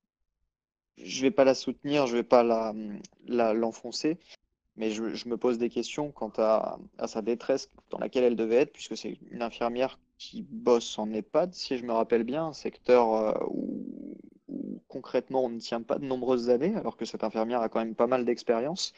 [0.98, 2.74] je vais pas la soutenir, je vais pas la,
[3.54, 4.18] l'enfoncer,
[4.76, 8.72] mais je, me pose des questions quant à, sa détresse dans laquelle elle devait être,
[8.72, 13.14] puisque c'est une infirmière qui bosse en EHPAD, si je me rappelle bien, un secteur
[13.14, 17.68] euh, où, concrètement on ne tient pas de nombreuses années, alors que cette infirmière a
[17.68, 18.92] quand même pas mal d'expérience,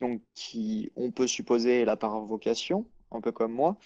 [0.00, 3.76] donc qui, on peut supposer, là par vocation, un peu comme moi.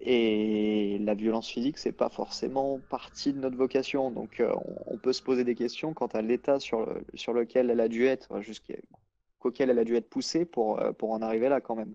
[0.00, 4.12] Et la violence physique, c'est pas forcément partie de notre vocation.
[4.12, 4.54] Donc, euh,
[4.86, 8.06] on, peut se poser des questions quant à l'état sur, sur lequel elle a dû
[8.06, 11.94] être, jusqu'auquel elle a dû être poussée pour, euh, pour en arriver là quand même.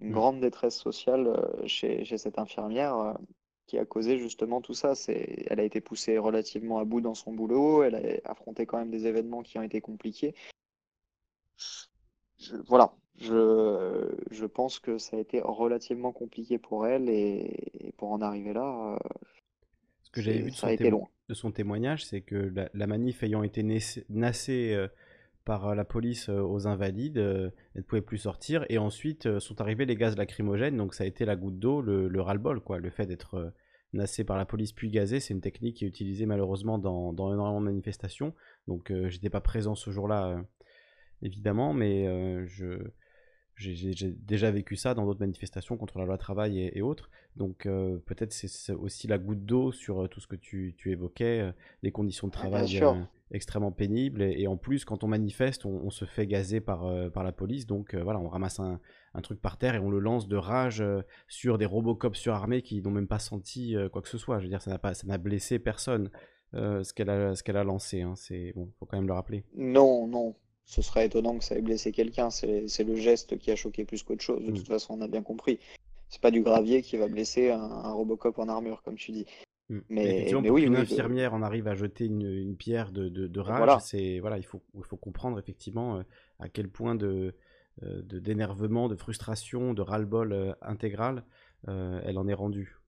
[0.00, 0.12] Une mm.
[0.12, 3.16] grande détresse sociale chez, chez cette infirmière
[3.68, 4.96] qui a causé justement tout ça.
[4.96, 8.78] C'est, elle a été poussée relativement à bout dans son boulot, elle a affronté quand
[8.78, 10.34] même des événements qui ont été compliqués.
[12.66, 18.22] voilà, je, je pense que ça a été relativement compliqué pour elle et, pour en
[18.22, 19.08] arriver là, euh,
[20.02, 20.68] Ce que j'avais vu de son,
[21.28, 23.62] de son, témoignage, c'est que la, manif ayant été
[24.08, 24.88] nassée euh,
[25.48, 28.66] par la police euh, aux invalides, elle ne pouvait plus sortir.
[28.68, 32.06] Et ensuite sont arrivés les gaz lacrymogènes, donc ça a été la goutte d'eau, le,
[32.06, 32.78] le ras-le-bol, quoi.
[32.78, 33.54] Le fait d'être
[33.94, 37.32] nassé par la police puis gazé, c'est une technique qui est utilisée malheureusement dans, dans
[37.32, 38.34] énormément de manifestations.
[38.66, 40.44] Donc j'étais pas présent ce jour-là,
[41.22, 42.90] évidemment, mais je
[43.58, 47.10] j'ai déjà vécu ça dans d'autres manifestations contre la loi travail et, autres.
[47.36, 50.92] Donc euh, peut-être c'est aussi la goutte d'eau sur euh, tout ce que tu, tu
[50.92, 51.52] évoquais, euh,
[51.82, 52.80] les conditions de travail
[53.30, 54.22] extrêmement pénibles.
[54.22, 57.66] Et, en plus, quand on manifeste, on, se fait gazer par, par la police.
[57.66, 58.80] Donc voilà, on ramasse un,
[59.12, 60.82] un, truc par terre et on le lance de rage
[61.26, 64.38] sur des Robocop surarmés qui n'ont même pas senti quoi que ce soit.
[64.38, 66.10] Je veux dire, ça n'a blessé personne.
[66.54, 68.14] ce qu'elle a, ce qu'elle a lancé, hein.
[68.16, 69.44] c'est bon, faut quand même le rappeler.
[69.54, 70.34] Non, non,
[70.68, 72.28] ce serait étonnant que ça ait blessé quelqu'un.
[72.28, 74.44] C'est le geste qui a choqué plus qu'autre chose.
[74.44, 74.54] De mm.
[74.54, 75.58] toute façon, on a bien compris.
[76.10, 79.26] C'est pas du gravier qui va blesser un, Robocop en armure, comme tu dis.
[79.70, 79.78] Mm.
[79.88, 84.36] Mais, oui, une infirmière en arrive à jeter une, pierre de, de, rage, c'est voilà,
[84.36, 86.02] il faut, il faut comprendre effectivement euh,
[86.38, 87.34] à quel point de
[87.82, 91.24] euh, d'énervement, de, frustration, de ras-le-bol euh, intégral
[91.66, 92.78] elle en est rendue.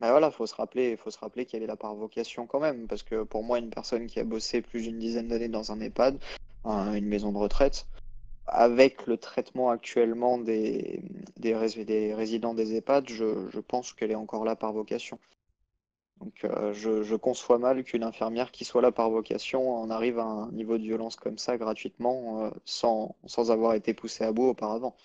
[0.00, 2.88] Bah voilà, faut se rappeler, faut se rappeler qu'elle est là par vocation quand même,
[2.88, 5.80] parce que pour moi, une personne qui a bossé plus d'une dizaine d'années dans un
[5.80, 6.18] EHPAD,
[6.68, 7.86] une maison de retraite.
[8.46, 11.02] Avec le traitement actuellement des,
[11.36, 15.18] des, résidents des EHPAD, je, pense qu'elle est encore là par vocation.
[16.20, 20.24] Donc euh, je, conçois mal qu'une infirmière qui soit là par vocation en arrive à
[20.24, 24.48] un niveau de violence comme ça gratuitement euh, sans, sans, avoir été poussée à bout
[24.48, 24.96] auparavant.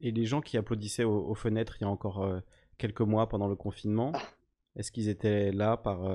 [0.00, 2.40] Et les gens qui applaudissaient aux, fenêtres il y a encore euh,
[2.78, 4.22] quelques mois pendant le confinement, ah.
[4.76, 6.08] est-ce qu'ils étaient là par,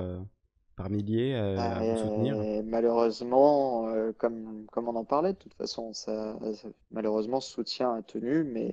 [0.76, 5.38] par milliers euh, à, vous soutenir euh, Malheureusement, euh, comme, comme on en parlait, de
[5.38, 6.38] toute façon, ça,
[6.90, 8.72] malheureusement, ce soutien a tenu, mais,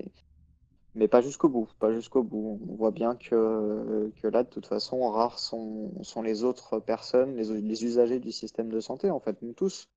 [0.96, 1.70] mais pas jusqu'au bout.
[1.80, 2.60] Pas jusqu'au bout.
[2.70, 7.36] On voit bien que, que là, de toute façon, rares sont, sont les autres personnes,
[7.36, 9.88] les, les usagers du système de santé, en fait, nous tous,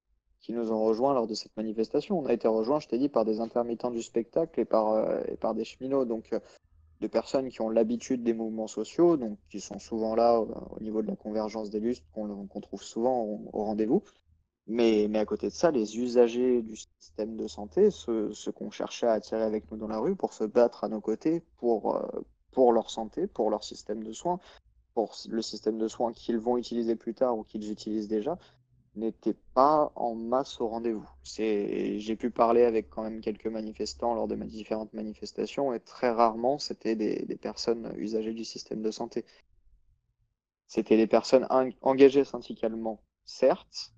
[0.41, 2.19] qui nous ont rejoints lors de cette manifestation.
[2.19, 5.37] On a été rejoints, je t'ai dit, par des intermittents du spectacle et par, et
[5.37, 6.05] par des cheminots.
[6.05, 6.31] Donc,
[7.01, 10.45] de personnes qui ont l'habitude des mouvements sociaux, donc qui sont souvent là euh,
[10.77, 13.23] au niveau de la convergence des lustres qu'on trouve souvent
[13.53, 14.03] au, rendez-vous.
[14.69, 19.13] Mais, à côté de ça, les usagers du système de santé, ceux, qu'on cherchait à
[19.13, 22.73] attirer avec nous dans la rue pour se battre à nos côtés pour, euh, pour
[22.73, 24.41] leur santé, pour leur système de soins,
[24.95, 28.39] pour le système de soins qu'ils vont utiliser plus tard ou qu'ils utilisent déjà,
[28.97, 31.09] n'était pas en masse au rendez-vous.
[31.23, 36.11] J'ai pu parler avec quand même quelques manifestants lors de mes différentes manifestations et très
[36.11, 39.25] rarement c'était des, personnes usagées du système de santé.
[40.67, 41.47] C'était des personnes
[41.83, 43.93] engagées syndicalement, certes,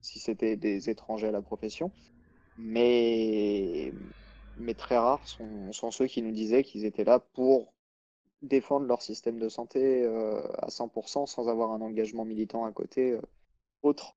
[0.00, 1.92] si c'était des étrangers à la profession,
[2.56, 3.92] mais,
[4.56, 7.72] mais très rares sont, ceux qui nous disaient qu'ils étaient là pour
[8.42, 13.12] défendre leur système de santé euh, à 100% sans avoir un engagement militant à côté
[13.12, 13.20] euh,
[13.82, 14.16] autre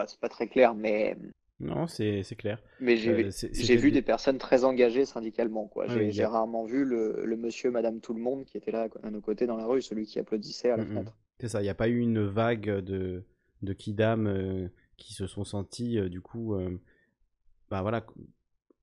[0.00, 1.16] ah, c'est pas très clair, mais.
[1.58, 2.62] Non, c'est clair.
[2.80, 5.66] Mais j'ai euh, vu des personnes très engagées syndicalement.
[5.66, 5.86] quoi.
[5.88, 9.46] J'ai rarement vu le, monsieur, madame, tout le monde qui était là à nos côtés
[9.46, 11.16] dans la rue, celui qui applaudissait à la fenêtre.
[11.40, 13.24] C'est ça, il n'y a pas eu une vague de,
[13.62, 16.56] de kidam euh, qui se sont sentis, euh, du coup,
[17.70, 18.06] bah voilà,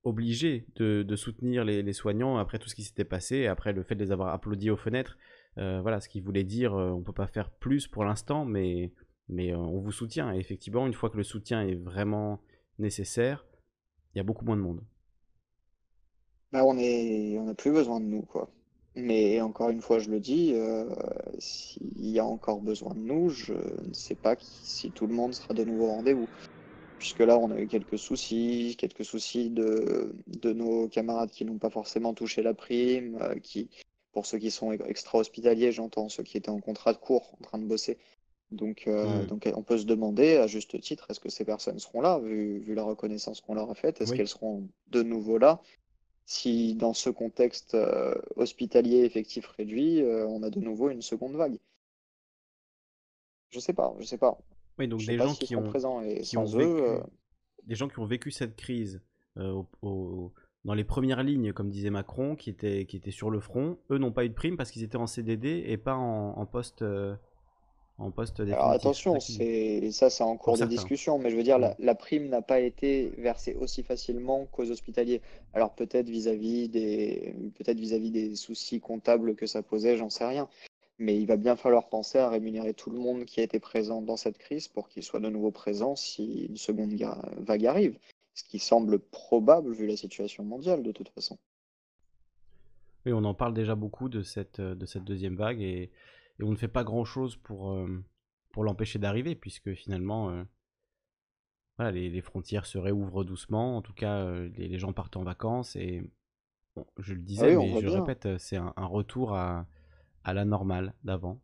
[0.04, 3.84] obligés de, de soutenir les, les, soignants après tout ce qui s'était passé, après le
[3.84, 5.18] fait de les avoir applaudis aux fenêtres.
[5.58, 8.92] voilà, ce qui voulait dire, on peut pas faire plus pour l'instant, mais
[9.30, 10.34] mais euh, on vous soutient.
[10.34, 12.40] Et effectivement, une fois que le soutien est vraiment
[12.80, 13.46] nécessaire,
[14.14, 14.84] il y a beaucoup moins de monde.
[16.52, 18.50] Bah, on est, on n'a plus besoin de nous, quoi.
[18.96, 20.86] Mais encore une fois, je le dis, euh,
[21.40, 25.34] s'il y a encore besoin de nous, je ne sais pas si tout le monde
[25.34, 26.28] sera de nouveau au rendez-vous.
[27.00, 31.58] Puisque là, on a eu quelques soucis, quelques soucis de, de nos camarades qui n'ont
[31.58, 33.70] pas forcément touché la prime, euh, qui,
[34.14, 37.58] pour ceux qui sont extra-hospitaliers, j'entends, ceux qui étaient en contrat de cours, en train
[37.58, 37.98] de bosser,
[38.54, 42.02] donc, euh, donc on peut se demander à juste titre, est-ce que ces personnes seront
[42.02, 45.62] là, vu, la reconnaissance qu'on leur a faite, est-ce qu'elles seront de nouveau là?
[46.26, 51.36] Si dans ce contexte euh, hospitalier effectif réduit, euh, on a de nouveau une seconde
[51.36, 51.58] vague.
[53.50, 54.40] Je sais pas, je sais pas.
[54.80, 56.22] Oui, donc des gens qui ont, présents et
[57.66, 59.02] des gens qui ont vécu cette crise
[59.36, 60.32] au,
[60.66, 63.98] dans les premières lignes, comme disait Macron, qui étaient, qui étaient sur le front, eux
[63.98, 66.84] n'ont pas eu de prime parce qu'ils étaient en CDD et pas en, poste.
[68.00, 71.60] En poste Alors attention, c'est ça, c'est en cours de discussion, mais je veux dire,
[71.60, 75.22] la, la prime n'a pas été versée aussi facilement qu'aux hospitaliers.
[75.54, 80.50] Alors peut-être vis-à-vis des, peut-être vis-à-vis des soucis comptables que ça posait, j'en sais rien.
[80.98, 84.02] Mais il va bien falloir penser à rémunérer tout le monde qui a été présent
[84.02, 86.94] dans cette crise pour qu'il soit de nouveau présent si une seconde
[87.38, 87.98] vague arrive.
[88.34, 91.38] Ce qui semble probable vu la situation mondiale de toute façon.
[93.06, 95.92] Oui, on en parle déjà beaucoup de cette, de cette deuxième vague et,
[96.42, 98.04] on ne fait pas grand-chose pour, euh,
[98.52, 100.44] pour l'empêcher d'arriver puisque finalement euh,
[101.78, 103.78] voilà, les, frontières se réouvrent doucement.
[103.78, 106.04] En tout cas, euh, les, gens partent en vacances et
[106.98, 109.68] je le ah disais, mais je répète, c'est un, retour à,
[110.24, 111.40] à la normale d'avant.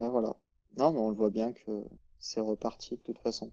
[0.00, 0.36] Ah, voilà.
[0.76, 1.84] Non, mais on le voit bien que
[2.18, 3.52] c'est reparti de toute façon.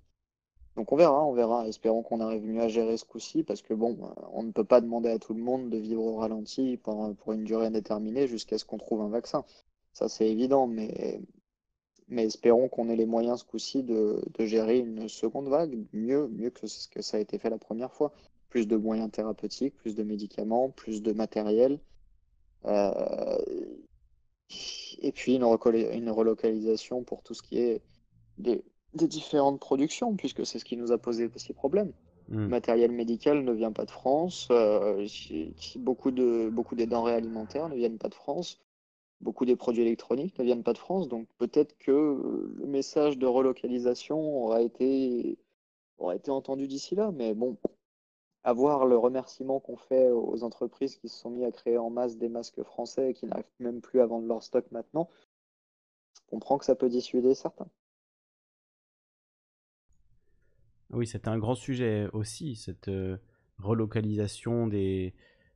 [0.76, 1.68] Donc on verra, on verra.
[1.68, 4.64] Espérons qu'on arrive mieux à gérer ce coup-ci, parce que bon, euh, on ne peut
[4.64, 8.58] pas demander à tout le monde de vivre au ralenti pour, une durée indéterminée jusqu'à
[8.58, 9.44] ce qu'on trouve un vaccin.
[9.94, 11.22] Ça c'est évident, mais,
[12.16, 16.50] espérons qu'on ait les moyens ce coup-ci de, de, gérer une seconde vague mieux, mieux
[16.50, 18.14] que ce que ça a été fait la première fois.
[18.50, 21.80] Plus de moyens thérapeutiques, plus de médicaments, plus de matériel.
[22.66, 23.38] Euh,
[25.02, 25.44] et puis une,
[25.94, 27.82] une, relocalisation pour tout ce qui est
[28.38, 28.64] des,
[28.94, 31.92] différentes productions, puisque c'est ce qui nous a posé aussi problème.
[32.30, 32.50] Le hmm.
[32.50, 35.06] matériel médical ne vient pas de France, euh,
[35.78, 38.60] beaucoup, de, beaucoup des denrées alimentaires ne viennent pas de France,
[39.20, 41.92] beaucoup des produits électroniques ne viennent pas de France, donc peut-être que
[42.56, 45.38] le message de relocalisation aura été,
[45.98, 47.58] aura été entendu d'ici là, mais bon,
[48.44, 52.18] avoir le remerciement qu'on fait aux entreprises qui se sont mis à créer en masse
[52.18, 55.10] des masques français et qui n'arrivent même plus à vendre leur stock maintenant,
[56.16, 57.68] je comprends que ça peut dissuader certains.
[60.92, 63.18] Oui, c'est un grand sujet aussi, cette euh,
[63.58, 65.12] relocalisation de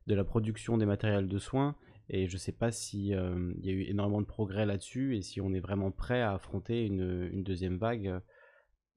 [0.06, 1.76] la production des matériels de soins.
[2.08, 5.22] Et je ne sais pas s'il euh, y a eu énormément de progrès là-dessus et
[5.22, 8.20] si on est vraiment prêt à affronter une, deuxième vague.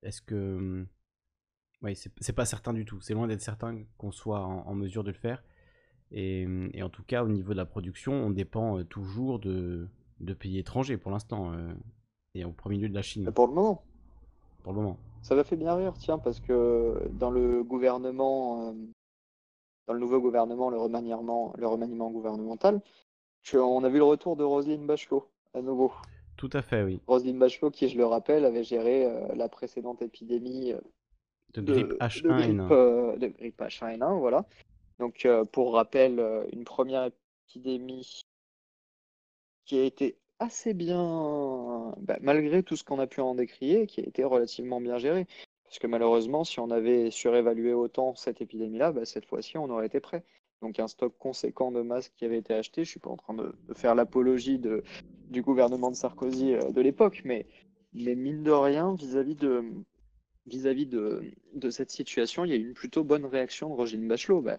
[0.03, 0.87] Est-ce que hum,
[1.81, 2.99] oui, c'est pas certain du tout.
[2.99, 5.43] C'est loin d'être certain qu'on soit en, mesure de le faire.
[6.11, 6.45] Et,
[6.81, 9.87] en tout cas, au niveau de la production, on dépend euh, toujours de,
[10.39, 11.53] pays étrangers pour l'instant.
[11.53, 11.73] Euh,
[12.35, 13.31] et au premier lieu de la Chine.
[13.31, 13.85] Pour le moment.
[14.63, 14.97] Pour le moment.
[15.21, 18.73] Ça m'a fait bien rire, tiens, parce que dans le gouvernement, euh,
[19.87, 22.81] dans le nouveau gouvernement, le remaniement, le remaniement gouvernemental,
[23.53, 25.91] on a vu le retour de Roselyne Bachelot à nouveau.
[26.37, 27.01] Tout à fait, oui.
[27.07, 30.73] Roselyne Bachelot, qui, je le rappelle, avait géré la précédente épidémie
[31.53, 32.71] de grippe H1N1.
[32.71, 34.45] Euh, de grippe H1N1, voilà.
[34.99, 37.09] Donc, euh, pour rappel, euh, une première
[37.47, 38.21] épidémie
[39.65, 44.01] qui a été assez bien, bah, malgré tout ce qu'on a pu en décrier, qui
[44.01, 45.27] a été relativement bien gérée.
[45.65, 49.85] Parce que malheureusement, si on avait surévalué autant cette épidémie-là, bah, cette fois-ci, on aurait
[49.85, 50.23] été prêt.
[50.61, 52.83] Donc un stock conséquent de masques qui avait été acheté.
[52.83, 54.59] Je suis pas en train de, faire l'apologie
[55.29, 57.45] du gouvernement de Sarkozy de l'époque, mais,
[57.93, 59.63] mais mine de rien, vis-à-vis de,
[60.47, 64.41] vis-à-vis de, cette situation, il y a eu une plutôt bonne réaction de Roselyne Bachelot.
[64.41, 64.57] Bah,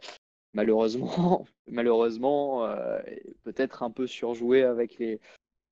[0.54, 2.98] malheureusement, malheureusement euh,
[3.42, 5.20] peut-être un peu surjoué avec les,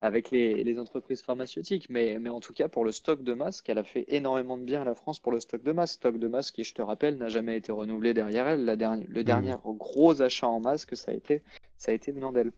[0.01, 3.79] avec les, entreprises pharmaceutiques, mais, mais, en tout cas pour le stock de masques, elle
[3.79, 5.95] a fait énormément de bien à la France pour le stock de masques.
[5.95, 8.65] Stock de masques qui, je te rappelle, n'a jamais été renouvelé derrière elle.
[8.65, 9.25] La le mmh.
[9.25, 11.43] dernier gros achat en masques, ça a été,
[11.77, 12.53] ça a été venant d'elle.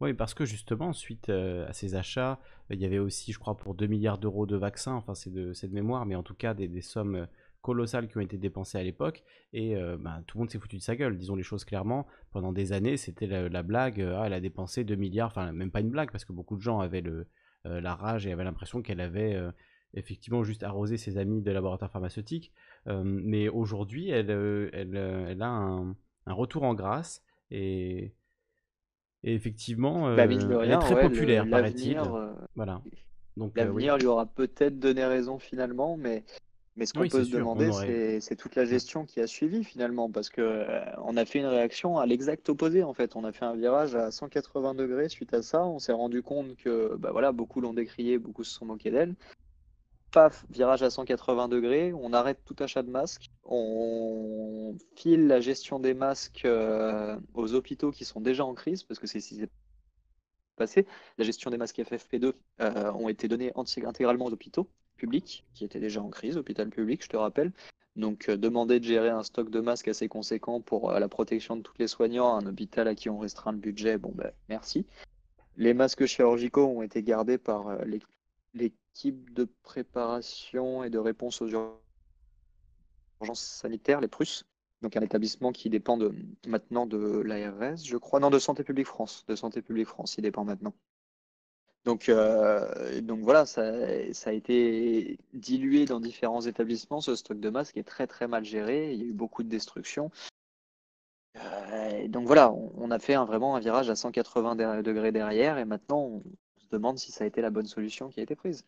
[0.00, 2.38] Oui, parce que justement, suite euh, à ces achats,
[2.70, 5.52] il y avait aussi, je crois, pour 2 milliards d'euros de vaccins, enfin c'est de,
[5.52, 7.26] de, mémoire, mais en tout cas des, sommes euh,
[7.62, 10.76] colossales qui ont été dépensées à l'époque, et euh, ben, tout le monde s'est foutu
[10.76, 12.06] de sa gueule, disons les choses clairement.
[12.32, 15.80] Pendant des années, c'était la, blague, ah, elle a dépensé 2 milliards, enfin même pas
[15.80, 17.26] une blague, parce que beaucoup de gens avaient le,
[17.64, 19.38] la rage et avaient l'impression qu'elle avait
[19.94, 22.52] effectivement juste arrosé ses amis de laboratoire pharmaceutique.
[22.86, 24.30] mais aujourd'hui, elle,
[24.72, 25.96] elle, elle, a un,
[26.26, 28.14] un, retour en grâce, et
[29.22, 31.98] et effectivement, bah, euh, elle est très populaire, paraît-il.
[31.98, 32.80] Euh, voilà.
[33.36, 36.24] Donc, euh, L'avenir lui aura peut-être donné raison finalement, mais,
[36.76, 40.30] mais ce qu'on peut se demander, c'est toute la gestion qui a suivi finalement, parce
[40.30, 40.66] que
[41.02, 43.16] on a fait une réaction à l'exact opposé en fait.
[43.16, 45.64] On a fait un virage à 180 degrés suite à ça.
[45.64, 49.14] On s'est rendu compte que bah, voilà, beaucoup l'ont décrié, beaucoup se sont moqués d'elle
[50.10, 55.78] paf, virage à 180 degrés, on arrête tout achat de masques, on file la gestion
[55.80, 59.36] des masques euh, aux hôpitaux qui sont déjà en crise, parce que c'est ce qui
[59.36, 59.48] s'est
[60.56, 60.86] passé.
[61.18, 64.68] La gestion des masques FFP2 euh, ont été donnés intégralement aux hôpitaux
[65.00, 67.52] publics, qui étaient déjà en crise, hôpital public, je te rappelle.
[67.96, 71.62] Donc, euh, demander de gérer un stock de masques assez conséquent pour la protection de
[71.62, 74.86] tous les soignants, un hôpital à qui on restreint le budget, bon ben merci.
[75.56, 78.00] Les masques chirurgicaux ont été gardés par les
[78.54, 84.44] l'équipe de préparation et de réponse aux urgences sanitaires, les Prusses,
[84.82, 86.12] donc un établissement qui dépend de,
[86.46, 90.22] maintenant de l'ARS, je crois, non, de Santé publique France, de Santé publique France, il
[90.22, 90.74] dépend maintenant.
[91.84, 93.72] Donc, euh, donc voilà, ça,
[94.12, 98.44] ça, a été dilué dans différents établissements, ce stock de masques est très très mal
[98.44, 100.10] géré, il y a eu beaucoup de destruction.
[101.36, 105.64] Euh, donc voilà, on, a fait un, vraiment un virage à 180 degrés derrière et
[105.64, 106.22] maintenant on
[106.58, 108.66] se demande si ça a été la bonne solution qui a été prise.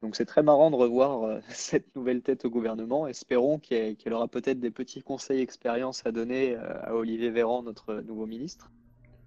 [0.00, 3.06] Donc c'est très marrant de revoir euh, cette nouvelle tête au gouvernement.
[3.06, 8.24] Espérons qu'elle aura peut-être des petits conseils expérience à donner à Olivier Véran, notre nouveau
[8.26, 8.70] ministre.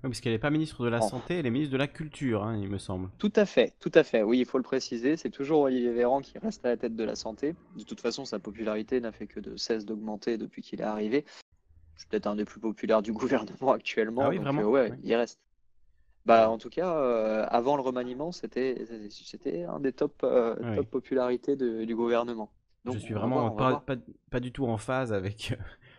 [0.04, 2.44] Oui, parce qu'elle n'est pas ministre de la Santé, elle est ministre de la Culture,
[2.44, 3.10] hein, il me semble.
[3.20, 4.24] Tout à fait, tout à fait.
[4.24, 5.16] Oui, il faut le préciser.
[5.16, 7.56] C'est toujours Olivier Véran qui reste à la tête de la santé.
[7.78, 11.24] De toute façon, sa popularité n'a fait que de cesse d'augmenter depuis qu'il est arrivé.
[11.98, 14.24] C'est peut-être un des plus populaires du gouvernement actuellement.
[14.24, 14.62] Ah oui, vraiment.
[14.62, 15.40] Euh, ouais, il reste.
[16.26, 18.86] Bah, en tout cas, euh, avant le remaniement, c'était
[19.68, 22.52] un des top, euh, top popularités du gouvernement.
[22.86, 23.96] Donc, je suis vraiment pas, pas,
[24.32, 25.54] pas, du tout en phase avec,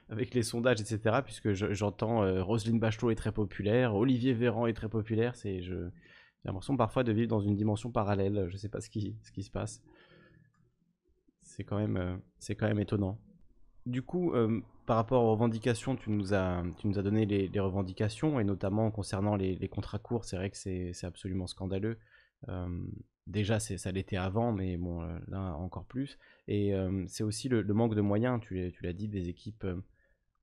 [0.09, 1.21] avec les sondages, etc.
[1.25, 5.35] Puisque j'entends euh, Roselyne Bachelot est très populaire, Olivier Véran est très populaire.
[5.35, 8.47] C'est, je, j'ai l'impression parfois de vivre dans une dimension parallèle.
[8.49, 9.83] Je ne sais pas ce qui, se passe.
[11.41, 13.19] C'est quand même, euh, étonnant.
[13.87, 18.91] Du coup, euh, par rapport aux revendications, tu nous as, donné les, revendications, et notamment
[18.91, 21.99] concernant les, contrats courts, c'est vrai que c'est, absolument scandaleux.
[23.27, 26.19] déjà, ça l'était avant, mais bon, là encore plus.
[26.49, 26.73] Et
[27.07, 29.65] c'est aussi le, manque de moyens, tu l'as dit, des équipes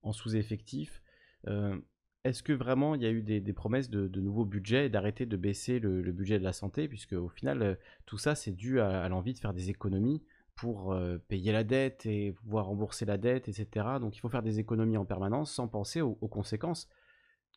[0.01, 1.01] en sous-effectif.
[1.47, 1.77] Euh,
[2.25, 5.37] est-ce que vraiment il y a eu des, promesses de, nouveaux budgets et d'arrêter de
[5.37, 6.87] baisser le, budget de la santé?
[6.87, 7.75] Puisque au final, euh,
[8.05, 10.21] tout ça, c'est dû à, l'envie de faire des économies
[10.55, 13.85] pour euh, payer la dette et pouvoir rembourser la dette, etc.
[14.01, 16.89] Donc il faut faire des économies en permanence sans penser aux, conséquences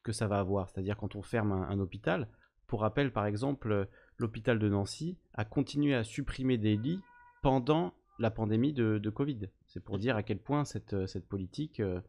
[0.05, 0.69] que ça va avoir.
[0.69, 2.29] C'est-à-dire quand on ferme un, hôpital,
[2.69, 3.89] pour rappel par exemple,
[4.19, 7.01] l'hôpital de Nancy a continué à supprimer des lits
[7.43, 9.49] pendant la pandémie de, Covid.
[9.67, 12.01] C'est pour dire à quel point cette, cette politique euh,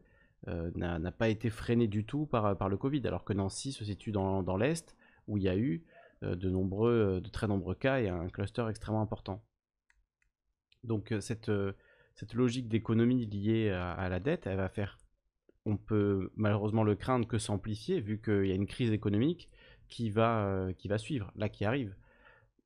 [0.46, 4.12] n'a pas été freiné du tout par, par le Covid, alors que Nancy se situe
[4.12, 4.94] dans, dans l'Est,
[5.26, 5.82] où il y a eu
[6.22, 9.42] euh, de, nombreux, euh, de très nombreux cas et un cluster extrêmement important.
[10.82, 11.50] Donc cette,
[12.14, 14.98] cette logique d'économie liée à, la dette, elle va faire,
[15.64, 19.48] on peut malheureusement le craindre que s'amplifier, vu qu'il y a une crise économique
[19.88, 21.96] qui va, qui va suivre, là qui arrive.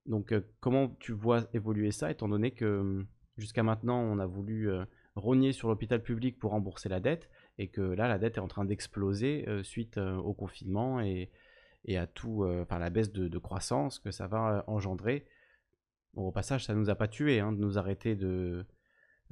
[0.06, 3.06] Donc comment tu vois évoluer ça, étant donné que
[3.36, 4.68] jusqu'à maintenant on a voulu
[5.14, 8.48] rogner sur l'hôpital public pour rembourser la dette, et que là, la dette est en
[8.48, 11.30] train d'exploser euh, suite euh, au confinement et,
[11.84, 15.26] et à tout, euh, enfin la baisse de, croissance que ça va engendrer.
[16.14, 18.64] au passage, ça nous a pas tué hein, de nous arrêter de,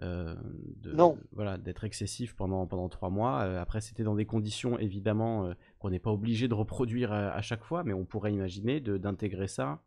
[0.02, 1.16] non.
[1.32, 3.40] voilà, d'être excessif pendant, pendant trois mois.
[3.40, 7.82] après, c'était dans des conditions évidemment qu'on n'est pas obligé de reproduire à, chaque fois,
[7.82, 9.82] mais on pourrait imaginer d'intégrer ça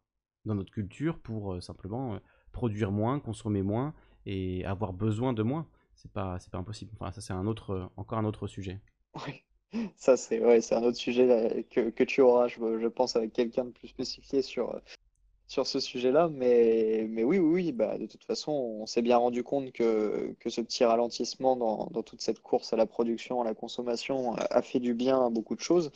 [0.46, 2.20] dans notre culture pour simplement
[2.52, 3.94] produire moins, consommer moins
[4.26, 5.68] et avoir besoin de moins
[6.02, 6.91] c'est pas c'est pas impossible.
[7.00, 8.80] Enfin, ça c'est un autre encore un autre sujet.
[9.26, 9.43] Oui,
[9.97, 13.34] ça c'est ouais, c'est un autre sujet que, que, tu auras, je, je pense, avec
[13.34, 14.80] quelqu'un de plus spécifié sur
[15.47, 16.30] sur ce sujet-là.
[16.30, 20.36] Mais mais oui, oui, oui, bah de toute façon, on s'est bien rendu compte que
[20.39, 24.36] que ce petit ralentissement dans, dans toute cette course à la production, à la consommation,
[24.36, 25.91] a fait du bien à beaucoup de choses.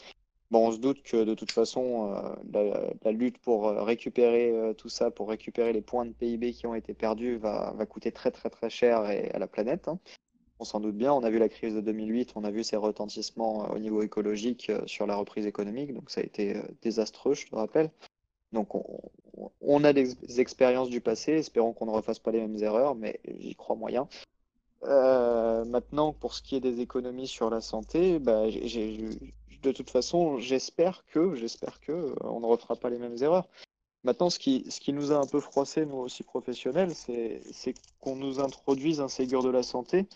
[0.51, 2.13] Bon, on se doute que de toute façon,
[2.55, 6.53] euh, la, lutte pour euh, récupérer euh, tout ça, pour récupérer les points de PIB
[6.53, 9.87] qui ont été perdus, va, coûter très très très cher à la planète.
[9.87, 9.99] Hein.
[10.59, 11.11] On s'en doute bien.
[11.11, 14.71] On a vu la crise de 2008, on a vu ses retentissements au niveau écologique
[14.85, 17.89] sur la reprise économique, donc ça a été désastreux, je te rappelle.
[18.51, 18.85] Donc on,
[19.61, 23.19] on a des expériences du passé, espérons qu'on ne refasse pas les mêmes erreurs, mais
[23.39, 24.07] j'y crois moyen.
[24.83, 29.09] maintenant, pour ce qui est des économies sur la santé, bah, j'ai
[29.63, 33.47] de toute façon, j'espère que, j'espère que euh, on ne refera pas les mêmes erreurs.
[34.03, 38.17] Maintenant, ce qui, ce qui nous a un peu froissé, nous aussi professionnels, c'est qu'on
[38.17, 40.07] nous introduise un Ségur de la santé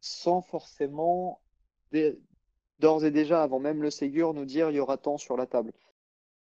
[0.00, 1.40] sans forcément,
[2.78, 5.46] d'ores et déjà, avant même le Ségur, nous dire il y aura tant sur la
[5.46, 5.72] table.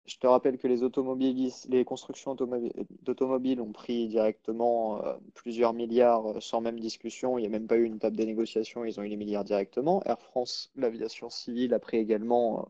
[0.06, 6.26] Je te rappelle que les automobilistes, les constructions d'automobiles ont pris directement euh, plusieurs milliards
[6.36, 7.38] euh, sans même discussion.
[7.38, 9.44] Il n'y a même pas eu une table de négociation, ils ont eu les milliards
[9.44, 10.02] directement.
[10.04, 12.62] Air France, l'aviation civile, a pris également euh,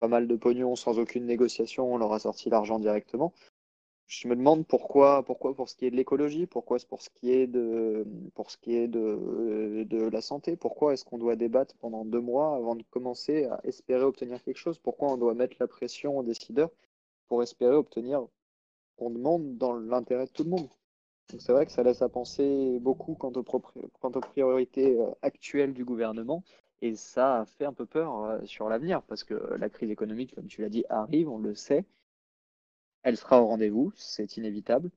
[0.00, 1.92] pas mal de pognon sans aucune négociation.
[1.92, 3.32] On leur a sorti l'argent directement
[4.08, 7.30] je me demande pourquoi, pourquoi pour ce qui est de l'écologie, pourquoi pour ce qui
[7.30, 11.76] est de, pour ce qui est de, de la santé, pourquoi est-ce qu'on doit débattre
[11.76, 15.56] pendant deux mois avant de commencer à espérer obtenir quelque chose, pourquoi on doit mettre
[15.60, 16.70] la pression aux décideurs
[17.28, 18.26] pour espérer obtenir
[18.96, 20.68] qu'on demande dans l'intérêt de tout le monde.
[21.38, 25.74] C'est vrai que ça laisse à penser beaucoup quant aux, quant aux priorités euh, actuelles
[25.74, 26.42] du gouvernement.
[26.80, 30.46] Et ça fait un peu peur euh, sur l'avenir parce que la crise économique, comme
[30.46, 31.84] tu l'as dit, arrive, on le sait
[33.08, 34.90] elle sera au rendez-vous, c'est inévitable.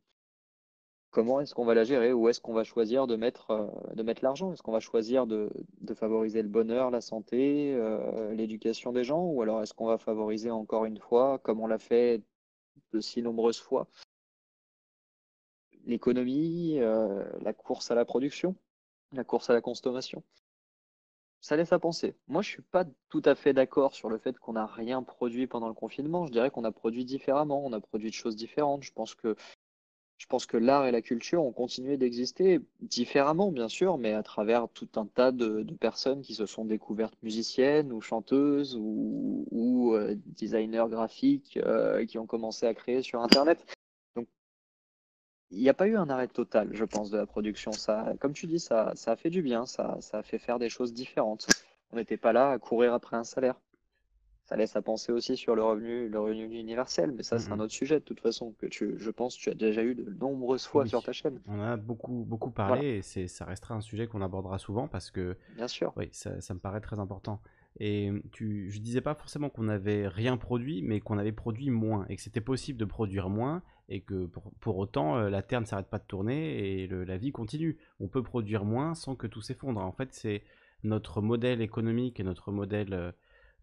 [1.11, 2.13] comment est-ce qu'on va la gérer?
[2.13, 4.51] Où est-ce qu'on va choisir de mettre, euh, de mettre l'argent?
[4.53, 5.49] Est-ce qu'on va choisir de,
[5.81, 9.23] de favoriser le bonheur, la santé, euh, l'éducation des gens?
[9.25, 12.21] Ou alors est-ce qu'on va favoriser encore une fois, comme on l'a fait
[12.93, 13.87] de si nombreuses fois,
[15.85, 18.55] l'économie, euh, la course à la production,
[19.13, 20.23] la course à la consommation?
[21.41, 22.15] Ça laisse à penser.
[22.27, 25.47] Moi, je suis pas tout à fait d'accord sur le fait qu'on n'a rien produit
[25.47, 26.27] pendant le confinement.
[26.27, 28.83] Je dirais qu'on a produit différemment, on a produit de choses différentes.
[28.83, 29.35] Je pense que
[30.21, 34.21] je pense que l'art et la culture ont continué d'exister différemment, bien sûr, mais à
[34.21, 39.95] travers tout un tas de, personnes qui se sont découvertes musiciennes ou chanteuses ou, ou
[39.95, 43.65] euh, designers graphiques euh, qui ont commencé à créer sur Internet.
[45.51, 47.77] Il n'y a pas eu un arrêt total, je pense, de la production.
[47.77, 50.57] Ça, comme tu dis, ça, ça a fait du bien, ça, ça a fait faire
[50.57, 51.51] des choses différentes.
[51.91, 53.59] On n'était pas là à courir après un salaire
[54.45, 57.59] ça laisse à penser aussi sur le revenu, le revenu universel, mais ça, c'est un
[57.59, 57.61] Mhm.
[57.61, 60.65] autre sujet de toute façon que tu, je pense, tu as déjà eu de nombreuses
[60.67, 61.41] fois sur ta chaîne.
[61.45, 64.59] on en a beaucoup, beaucoup Voilà, parlé et c'est, ça restera un sujet qu'on abordera
[64.59, 65.93] souvent parce que bien sûr.
[65.95, 67.41] oui, ça, ça me paraît très important.
[67.79, 72.05] Et tu, je disais pas forcément qu'on n'avait rien produit, mais qu'on avait produit moins
[72.09, 75.65] et que c'était possible de produire moins et que pour, autant euh, la Terre ne
[75.65, 77.77] s'arrête pas de tourner et la vie continue.
[77.99, 79.81] On peut produire moins sans que tout s'effondre.
[79.81, 80.43] En fait, c'est
[80.83, 83.11] notre modèle économique et notre modèle euh,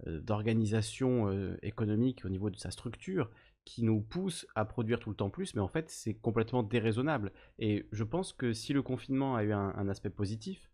[0.06, 3.30] euh, d'organisation économique au niveau de sa structure
[3.64, 7.32] qui nous pousse à produire tout le temps plus, mais en fait c'est complètement déraisonnable.
[7.58, 10.70] Et je pense que si le confinement a eu un aspect positif,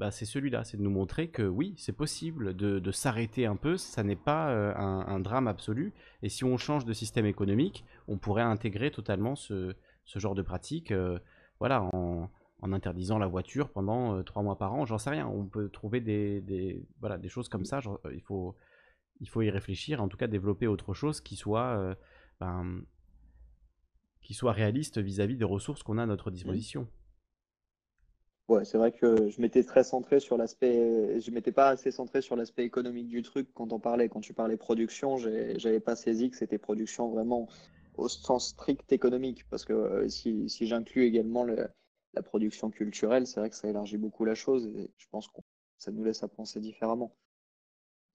[0.00, 3.56] bah, c'est celui-là, c'est de nous montrer que oui, c'est possible de, de s'arrêter un
[3.56, 5.92] peu, ça n'est pas euh, un, un drame absolu,
[6.22, 9.76] et si on change de système économique, on pourrait intégrer totalement ce,
[10.06, 11.18] ce genre de pratique, euh,
[11.58, 12.30] voilà, en,
[12.62, 15.68] en interdisant la voiture pendant euh, trois mois par an, j'en sais rien, on peut
[15.68, 18.56] trouver des, des, voilà, des choses comme ça, genre, il faut,
[19.20, 21.94] il faut y réfléchir, en tout cas développer autre chose qui soit,
[22.40, 22.80] ben,
[24.22, 26.34] qui soit réaliste vis-à-vis des ressources qu'on a à notre Mhm.
[26.36, 26.88] disposition.
[28.50, 32.20] Ouais, c'est vrai que je m'étais très centré sur l'aspect, je m'étais pas assez centré
[32.20, 36.30] sur l'aspect économique du truc quand on parlait, quand tu parlais production, j'avais pas saisi
[36.30, 37.48] que c'était production vraiment
[37.94, 41.68] au sens strict économique, parce que euh, si, si j'inclus également le-
[42.14, 45.40] la production culturelle, c'est vrai que ça élargit beaucoup la chose et je pense que
[45.78, 47.14] ça nous laisse à penser différemment.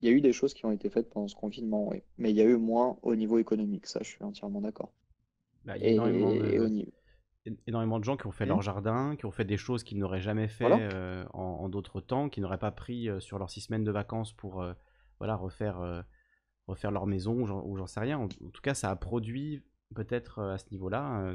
[0.00, 2.30] Il y a eu des choses qui ont été faites pendant ce confinement, oui, mais
[2.30, 4.90] il y a eu moins au niveau économique, ça, je suis entièrement d'accord.
[5.64, 6.92] Bah, il y a énormément Et, et au de, niveau,
[7.66, 9.98] énormément de gens qui ont fait Hmm leur jardin, qui ont fait des choses qu'ils
[9.98, 10.76] n'auraient jamais voilà.
[10.78, 13.84] fait euh, en, en d'autres temps, qui n'auraient pas pris euh, sur leurs six semaines
[13.84, 14.72] de vacances pour euh,
[15.18, 16.04] voilà, refaire,
[16.66, 18.18] refaire leur maison ou j'en sais rien.
[18.18, 19.62] En, en tout cas, ça a produit
[19.94, 21.32] peut-être à ce niveau-là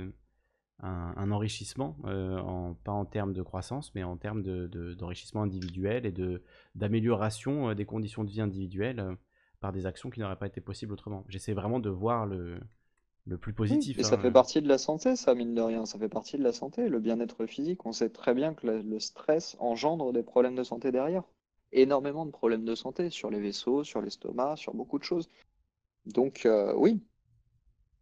[0.84, 5.42] un, un enrichissement, en, pas en termes de croissance, mais en termes de, de- d'enrichissement
[5.44, 6.44] individuel et de,
[6.76, 9.18] d'amélioration des conditions de vie individuelles
[9.60, 11.24] par des actions qui n'auraient pas été possibles autrement.
[11.28, 12.60] J'essaie vraiment de voir le,
[13.26, 13.98] le plus Oui, positif.
[13.98, 14.32] mais ça fait hein.
[14.32, 15.86] partie de la santé, ça, mine de rien.
[15.86, 17.86] Ça fait partie de la santé, le bien-être physique.
[17.86, 21.24] On sait très bien que le, le stress engendre des problèmes de santé derrière.
[21.72, 25.30] Énormément de problèmes de santé sur les vaisseaux, sur l'estomac, sur beaucoup de choses.
[26.06, 27.04] Donc, euh, oui,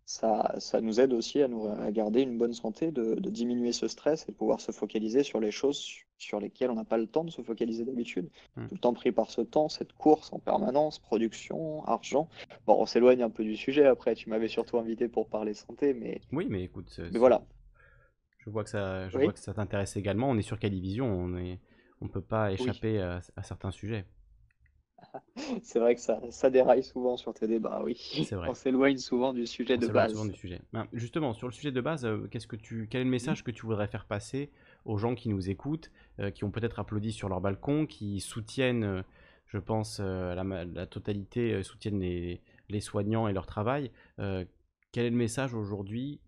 [0.10, 3.72] ça, ça nous aide aussi à, nous, à garder une bonne santé, de, de diminuer
[3.72, 5.86] ce stress et de pouvoir se focaliser sur les choses
[6.18, 8.28] sur lesquelles on n'a pas le temps de se focaliser d'habitude.
[8.56, 8.66] Hmm.
[8.66, 12.28] Tout le temps pris par ce temps, cette course en permanence, production, argent.
[12.66, 14.16] Bon, on s'éloigne un peu du sujet après.
[14.16, 17.44] Tu m'avais surtout invité pour parler santé, mais, Oui, mais écoute, mais voilà.
[18.40, 20.28] je vois que ça, je vois que ça t'intéresse également.
[20.32, 21.60] On est sur Calivision, on est,
[22.02, 22.56] on peut pas oui.
[22.56, 24.06] échapper à, à certains sujets.
[25.64, 28.28] C'est vrai que ça, ça déraille souvent sur tes débats, oui.
[28.32, 30.30] On s'éloigne souvent du sujet On de souvent base.
[30.30, 30.62] du sujet.
[30.74, 33.44] Ben, justement, sur le sujet de base, euh, qu'est-ce que tu, quel est le message
[33.44, 34.52] que tu voudrais faire passer
[34.86, 38.84] aux gens qui nous écoutent, euh, qui ont peut-être applaudi sur leur balcon, qui soutiennent,
[38.84, 39.02] euh,
[39.48, 43.92] je pense, la, totalité, soutiennent les, les soignants et leur travail.
[44.18, 46.20] Quel est le message aujourd'hui,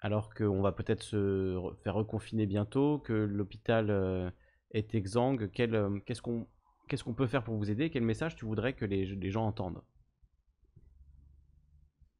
[0.00, 4.32] alors qu'on va peut-être se re- faire reconfiner bientôt, que l'hôpital
[4.70, 6.46] est exsangue Qu'est-ce qu'on
[6.88, 7.90] qu'est-ce qu'on peut faire pour vous aider?
[7.90, 9.82] Quel message tu voudrais que les, gens entendent?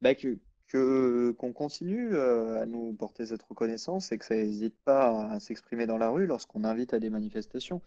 [0.01, 5.29] Bah, que, qu'on continue euh, à nous porter cette reconnaissance et que ça n'hésite pas
[5.31, 7.81] à s'exprimer dans la rue lorsqu'on invite à des manifestations.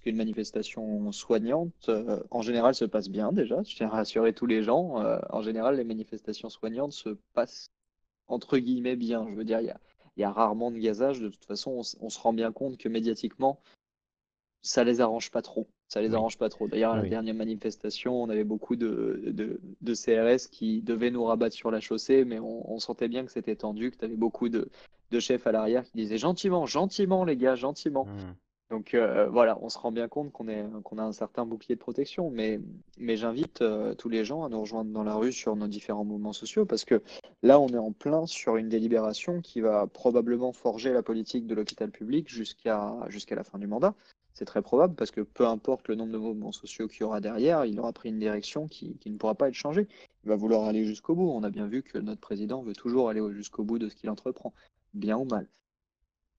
[0.00, 3.62] Qu'une manifestation soignante, euh, en général, se passe bien déjà.
[3.62, 5.00] Je tiens à rassurer tous les gens.
[5.00, 7.70] euh, en général, les manifestations soignantes se passent
[8.26, 9.28] entre guillemets bien.
[9.30, 9.72] Je veux dire, il
[10.16, 11.20] y a, rarement de gazage.
[11.20, 13.60] De toute façon, on, on se rend bien compte que médiatiquement,
[14.62, 15.68] ça les arrange pas trop.
[15.92, 16.68] Ça les arrange pas trop.
[16.68, 17.10] D'ailleurs, à la oui.
[17.10, 21.80] dernière manifestation, on avait beaucoup de, de, de CRS qui devaient nous rabattre sur la
[21.80, 24.70] chaussée, mais on, on sentait bien que c'était tendu, que tu avais beaucoup de,
[25.10, 28.06] de chefs à l'arrière qui disaient gentiment, gentiment, les gars, gentiment.
[28.06, 28.32] Hmm.
[28.70, 32.30] Donc euh, voilà, on se rend bien compte qu'on a un certain bouclier de protection,
[32.30, 32.58] mais,
[32.96, 36.06] mais j'invite euh, tous les gens à nous rejoindre dans la rue sur nos différents
[36.06, 37.02] mouvements sociaux, parce que
[37.42, 41.54] là, on est en plein sur une délibération qui va probablement forger la politique de
[41.54, 43.94] l'hôpital public jusqu'à jusqu'à la fin du mandat.
[44.34, 47.20] C'est très probable, parce que peu importe le nombre de mouvements sociaux qu'il y aura
[47.20, 49.88] derrière, il aura pris une direction qui, ne pourra pas être changée.
[50.24, 51.30] Il va vouloir aller jusqu'au bout.
[51.30, 54.08] On a bien vu que notre président veut toujours aller jusqu'au bout de ce qu'il
[54.08, 54.54] entreprend,
[54.94, 55.48] bien ou mal.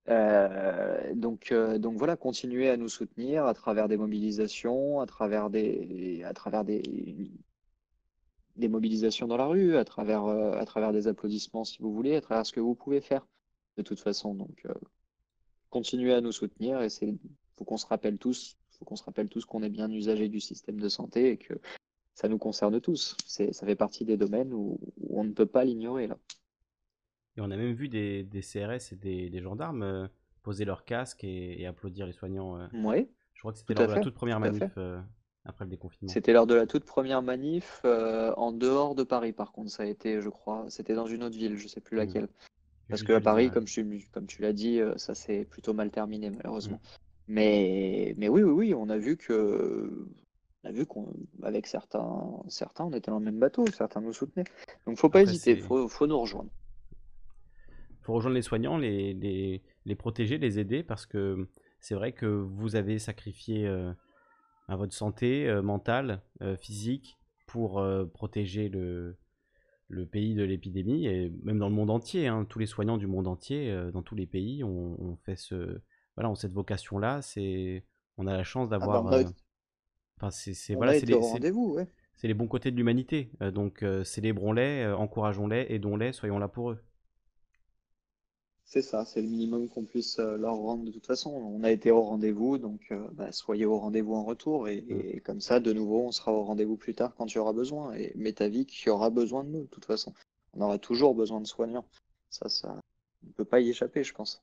[0.08, 5.48] Euh, donc, euh, donc voilà, continuer à nous soutenir à travers des mobilisations, à travers
[5.48, 6.24] des,
[8.56, 12.16] des, mobilisations dans la rue, à travers, euh, à travers des applaudissements si vous voulez,
[12.16, 13.26] à travers ce que vous pouvez faire
[13.78, 14.34] de toute façon.
[14.34, 14.66] Donc,
[15.70, 17.14] continuer à nous soutenir et c'est,
[17.58, 20.40] faut qu'on se rappelle tous, faut qu'on se rappelle tous qu'on est bien usagé du
[20.40, 21.54] système de santé et que
[22.14, 23.16] ça nous concerne tous.
[23.26, 26.18] C'est, ça fait partie des domaines où, où on ne peut pas l'ignorer là.
[27.36, 30.06] Et on a même vu des, des CRS et des, des gendarmes euh,
[30.42, 32.58] poser leur casque et, et applaudir les soignants.
[32.58, 32.66] euh.
[32.72, 35.00] Oui, Je crois que c'était lors de la toute première manif euh,
[35.44, 36.12] après le déconfinement.
[36.12, 39.86] C'était lors de la toute première manif en dehors de Paris, par contre, ça a
[39.86, 42.00] été, je crois, c'était dans une autre ville, je sais plus Hmm.
[42.00, 42.28] laquelle.
[42.88, 46.30] Parce que à Paris, comme tu, comme tu l'as dit, ça s'est plutôt mal terminé,
[46.30, 46.80] malheureusement.
[47.26, 50.08] Mais, mais oui, oui, oui, on a vu que,
[50.62, 51.12] on a vu qu'on,
[51.42, 54.44] avec certains, certains, on était dans le même bateau, certains nous soutenaient.
[54.86, 56.50] Donc, faut pas Après, hésiter, faut, faut nous rejoindre.
[58.02, 61.48] faut rejoindre les soignants, les, les, les protéger, les aider, parce que
[61.80, 63.92] c'est vrai que vous avez sacrifié euh,
[64.68, 67.80] à votre santé euh, mentale, euh, physique, pour
[68.12, 69.16] protéger le,
[69.86, 73.06] le pays de l'épidémie, et même dans le monde entier, hein, tous les soignants du
[73.06, 75.80] monde entier, dans tous les pays, ont on fait ce,
[76.16, 77.22] voilà, ont cette vocation-là.
[77.22, 77.84] C'est,
[78.18, 79.24] on a la chance Ah bah, d'avoir, euh,
[80.18, 81.88] enfin, c'est, voilà, c'est les, au c'est- rendez-vous, ouais.
[82.16, 83.30] c'est les bons côtés de l'humanité.
[83.42, 86.80] Euh, donc, euh, célébrons-les, encourageons-les, aidons-les, soyons là pour eux.
[88.66, 91.30] C'est ça, c'est le minimum qu'on puisse leur rendre de toute façon.
[91.30, 94.68] On a été au rendez-vous, donc euh, bah, soyez au rendez-vous en retour.
[94.68, 95.00] Et, Mm.
[95.00, 97.94] et comme ça, de nouveau, on sera au rendez-vous plus tard quand tu auras besoin.
[97.94, 100.12] Et mets ta vie qui aura besoin de nous, de toute façon.
[100.54, 101.86] On aura toujours besoin de soignants.
[102.30, 102.80] Ça, ça,
[103.22, 104.42] on ne peut pas y échapper, je pense.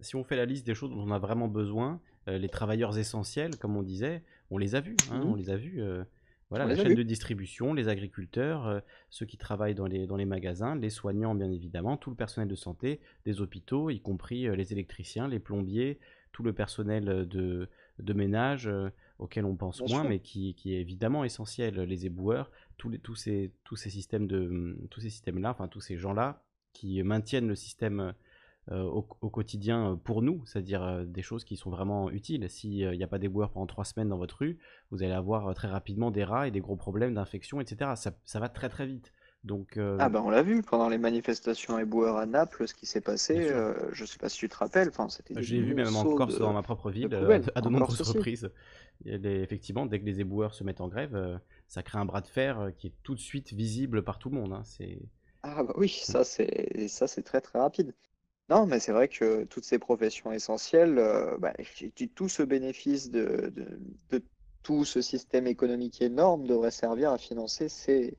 [0.00, 2.96] Si on fait la liste des choses dont on a vraiment besoin, euh, les travailleurs
[2.98, 4.96] essentiels, comme on disait, on les a vus.
[5.10, 5.30] hein, Mhm.
[5.32, 5.80] on les a vus.
[5.82, 6.04] euh,
[6.50, 8.80] voilà, On la chaîne de distribution, les agriculteurs, euh,
[9.10, 12.48] ceux qui travaillent dans les, dans les magasins, les soignants, bien évidemment, tout le personnel
[12.48, 15.98] de santé, des hôpitaux, y compris les électriciens, les plombiers,
[16.32, 17.68] tout le personnel de,
[17.98, 18.70] de ménage
[19.18, 20.08] auquel on pense Bien moins, sûr.
[20.10, 21.80] mais qui, qui est évidemment essentiel.
[21.82, 25.80] Les éboueurs, tous, les, tous, ces, tous ces systèmes de, tous ces systèmes-là, enfin tous
[25.80, 26.42] ces gens-là
[26.72, 28.14] qui maintiennent le système
[28.72, 32.48] au, au quotidien euh, pour nous, c'est-à-dire euh, des choses qui sont vraiment utiles.
[32.50, 34.58] S'il n'y a pas d'éboueurs pendant trois semaines dans votre rue,
[34.90, 37.96] vous allez avoir euh, très rapidement des rats et des gros problèmes d'infection, etc.
[37.96, 39.12] Ça, ça va très très vite.
[39.44, 42.86] Donc, euh, Ah ben on l'a vu pendant les manifestations éboueurs à Naples, ce qui
[42.86, 45.74] s'est passé, euh, je sais pas si tu te rappelles, enfin c'était des J'ai vu
[45.74, 48.50] même en Corse, dans ma propre de ville, euh, à de nombreuses reprises.
[49.04, 51.38] Des- effectivement, dès que les éboueurs se mettent en grève, euh,
[51.68, 54.30] ça crée un bras de fer euh, qui est tout de suite visible par tout
[54.30, 54.52] le monde.
[54.52, 54.62] hein.
[55.42, 57.92] Ah bah oui, ça c'est ça c'est très très rapide.
[58.48, 61.52] Non, mais c'est vrai que toutes ces professions essentielles, euh, bah,
[61.94, 63.78] qui- tout ce bénéfice de, de,
[64.10, 64.24] de
[64.62, 68.16] tout ce système économique énorme devrait servir à financer ces,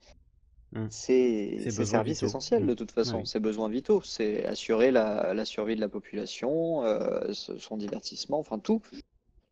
[0.71, 0.89] Hmm.
[0.89, 2.23] ces, Ces ces besoins services vitaux.
[2.23, 2.67] essentiels Hmm.
[2.67, 3.25] de toute façon, oui.
[3.25, 4.01] ces besoins vitaux.
[4.03, 8.81] C'est assurer la, la survie de la population, euh, ce- son divertissement, enfin tout,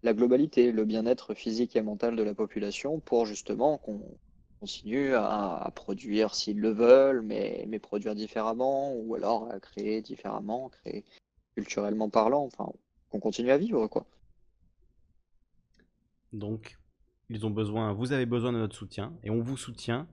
[0.03, 4.17] la globalité, le bien-être physique et mental de la population pour justement qu'on
[4.60, 11.05] continue à, produire s'ils le veulent, mais, produire différemment, ou alors à créer différemment, créer
[11.55, 12.72] culturellement parlant, enfin,
[13.10, 14.05] qu'on continue à vivre, quoi.
[16.34, 16.78] Donc,
[17.30, 20.08] ils ont besoin, vous avez besoin de notre soutien, et on vous soutient,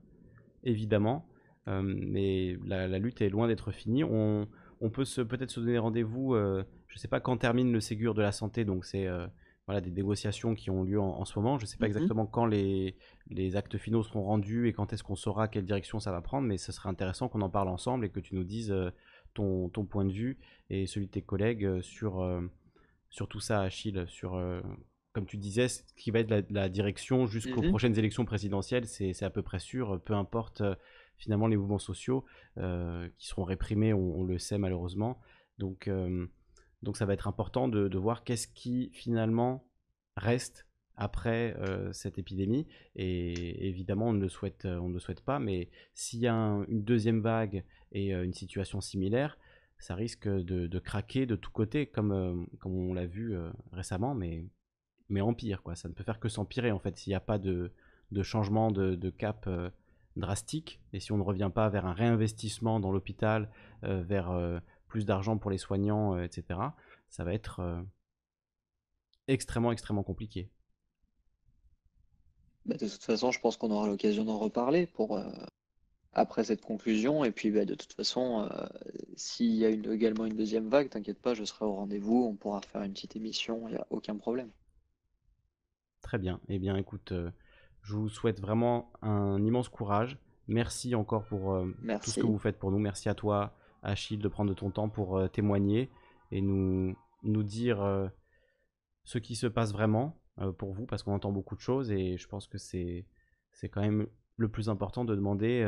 [0.62, 1.26] évidemment,
[1.68, 4.05] euh, mais la, lutte est loin d'être finie.
[4.05, 4.47] On,
[4.80, 8.22] peut peut-être se donner rendez-vous, euh, je ne sais pas quand termine le Ségur de
[8.22, 9.26] la santé, donc c'est euh,
[9.66, 11.58] voilà, des négociations qui ont lieu en, en ce moment.
[11.58, 11.92] Je ne sais pas Mhm.
[11.96, 12.96] exactement quand les,
[13.28, 16.46] les actes finaux seront rendus et quand est-ce qu'on saura quelle direction ça va prendre,
[16.46, 18.90] mais ce serait intéressant qu'on en parle ensemble et que tu nous dises euh,
[19.32, 20.38] ton, ton point de vue
[20.70, 22.42] et celui de tes collègues euh, sur, euh,
[23.10, 24.60] sur tout ça, Achille, sur, euh,
[25.12, 27.70] comme tu disais, ce qui va être la, la direction jusqu'aux Mhm.
[27.70, 30.74] prochaines élections présidentielles, c'est à peu près sûr, peu importe euh,
[31.16, 32.24] finalement les mouvements sociaux
[32.56, 35.20] qui seront réprimés, on, on le sait malheureusement.
[35.58, 35.88] Donc,
[36.85, 39.66] donc ça va être important de, voir qu'est-ce qui finalement
[40.16, 40.66] reste
[40.97, 42.66] après euh, cette épidémie.
[42.95, 46.35] Et évidemment, on ne le souhaite, on ne le souhaite pas, mais s'il y a
[46.35, 49.37] un- une deuxième vague et euh, une situation similaire,
[49.78, 54.14] ça risque de, craquer de tous côtés, comme, euh, comme on l'a vu euh, récemment,
[54.14, 54.47] mais,
[55.09, 55.20] mais.
[55.62, 55.74] Quoi.
[55.74, 57.72] Ça ne peut faire que s'empirer, en fait, s'il n'y a pas de,
[58.11, 59.70] de changement de, de cap euh,
[60.16, 63.51] drastique, et si on ne revient pas vers un réinvestissement dans l'hôpital,
[63.85, 64.59] euh, vers euh,
[64.95, 66.61] plus d'argent pour les soignants, euh, etc.,
[67.09, 67.59] ça va être...
[67.59, 67.82] euh,
[69.26, 70.51] extrêmement, extrêmement compliqué.
[72.64, 75.24] Bah, de toute façon, je pense qu'on aura l'occasion d'en reparler pour, euh,
[76.12, 77.24] après cette conclusion.
[77.24, 78.66] Et puis, bah, de toute façon, euh,
[79.16, 82.28] s'il y a une, également une deuxième vague, t'inquiète pas, je serai au rendez-vous.
[82.30, 84.51] On pourra faire une petite émission, il n'y a aucun problème.
[86.03, 86.38] Très bien.
[86.49, 87.30] Eh bien, écoute, euh,
[87.82, 90.18] je vous souhaite vraiment un immense courage.
[90.47, 91.59] Merci encore pour
[92.03, 92.78] tout ce que vous faites pour nous.
[92.78, 95.91] Merci à toi, Achille, de prendre ton temps pour témoigner
[96.30, 98.11] et nous, nous dire
[99.05, 100.18] ce qui se passe vraiment
[100.59, 103.07] pour vous, parce qu'on entend beaucoup de choses et je pense que c'est
[103.70, 104.07] quand même
[104.37, 105.62] le plus important de demander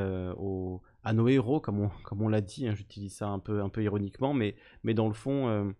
[1.04, 3.68] à nos héros, comme on, comme on l'a dit, hein, j'utilise ça un peu, un
[3.68, 5.74] peu ironiquement, mais, mais dans le fond,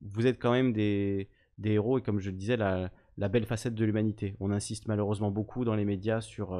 [0.00, 3.46] vous êtes quand même des, des, héros et comme je le disais, la, la belle
[3.46, 4.36] facette de l'humanité.
[4.40, 6.54] On insiste malheureusement beaucoup dans les médias sur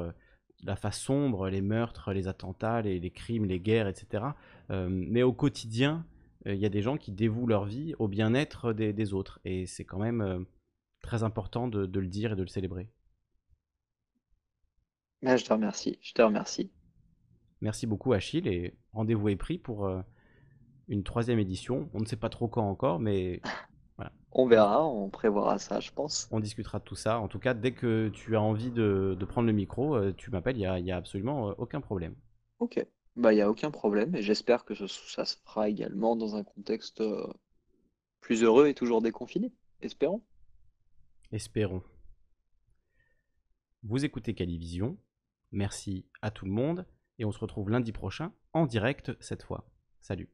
[0.63, 4.23] la face sombre, les meurtres, les attentats, les, les crimes, les guerres, etc.
[4.69, 6.05] mais au quotidien,
[6.45, 9.39] il y a des gens qui dévouent leur vie au bien-être des, des, autres.
[9.45, 10.45] Et c'est quand même
[11.01, 12.89] très important de, de, le dire et de le célébrer.
[15.21, 16.71] Mais je te remercie, je te remercie.
[17.61, 20.01] Merci beaucoup Achille et rendez-vous est pris pour euh,
[20.87, 21.89] une troisième édition.
[21.93, 23.41] On ne sait pas trop quand encore, mais
[23.99, 24.13] voilà.
[24.31, 26.29] On verra, on prévoira ça, je pense.
[26.31, 27.19] On discutera de tout ça.
[27.19, 30.31] En tout cas, dès que tu as envie de, de prendre le micro, euh, tu
[30.31, 32.15] m'appelles, il n'y a, y a, absolument euh, aucun problème.
[32.59, 32.85] Ok,
[33.17, 36.37] bah il n'y a aucun problème et j'espère que ce, ça se fera également dans
[36.37, 37.03] un contexte
[38.21, 39.51] plus heureux et toujours déconfiné.
[39.81, 40.21] Espérons.
[41.33, 41.83] Espérons.
[43.83, 44.97] Vous écoutez Calivision.
[45.51, 46.85] Merci à tout le monde
[47.17, 49.69] et on se retrouve lundi prochain en direct cette fois.
[49.99, 50.29] Salut.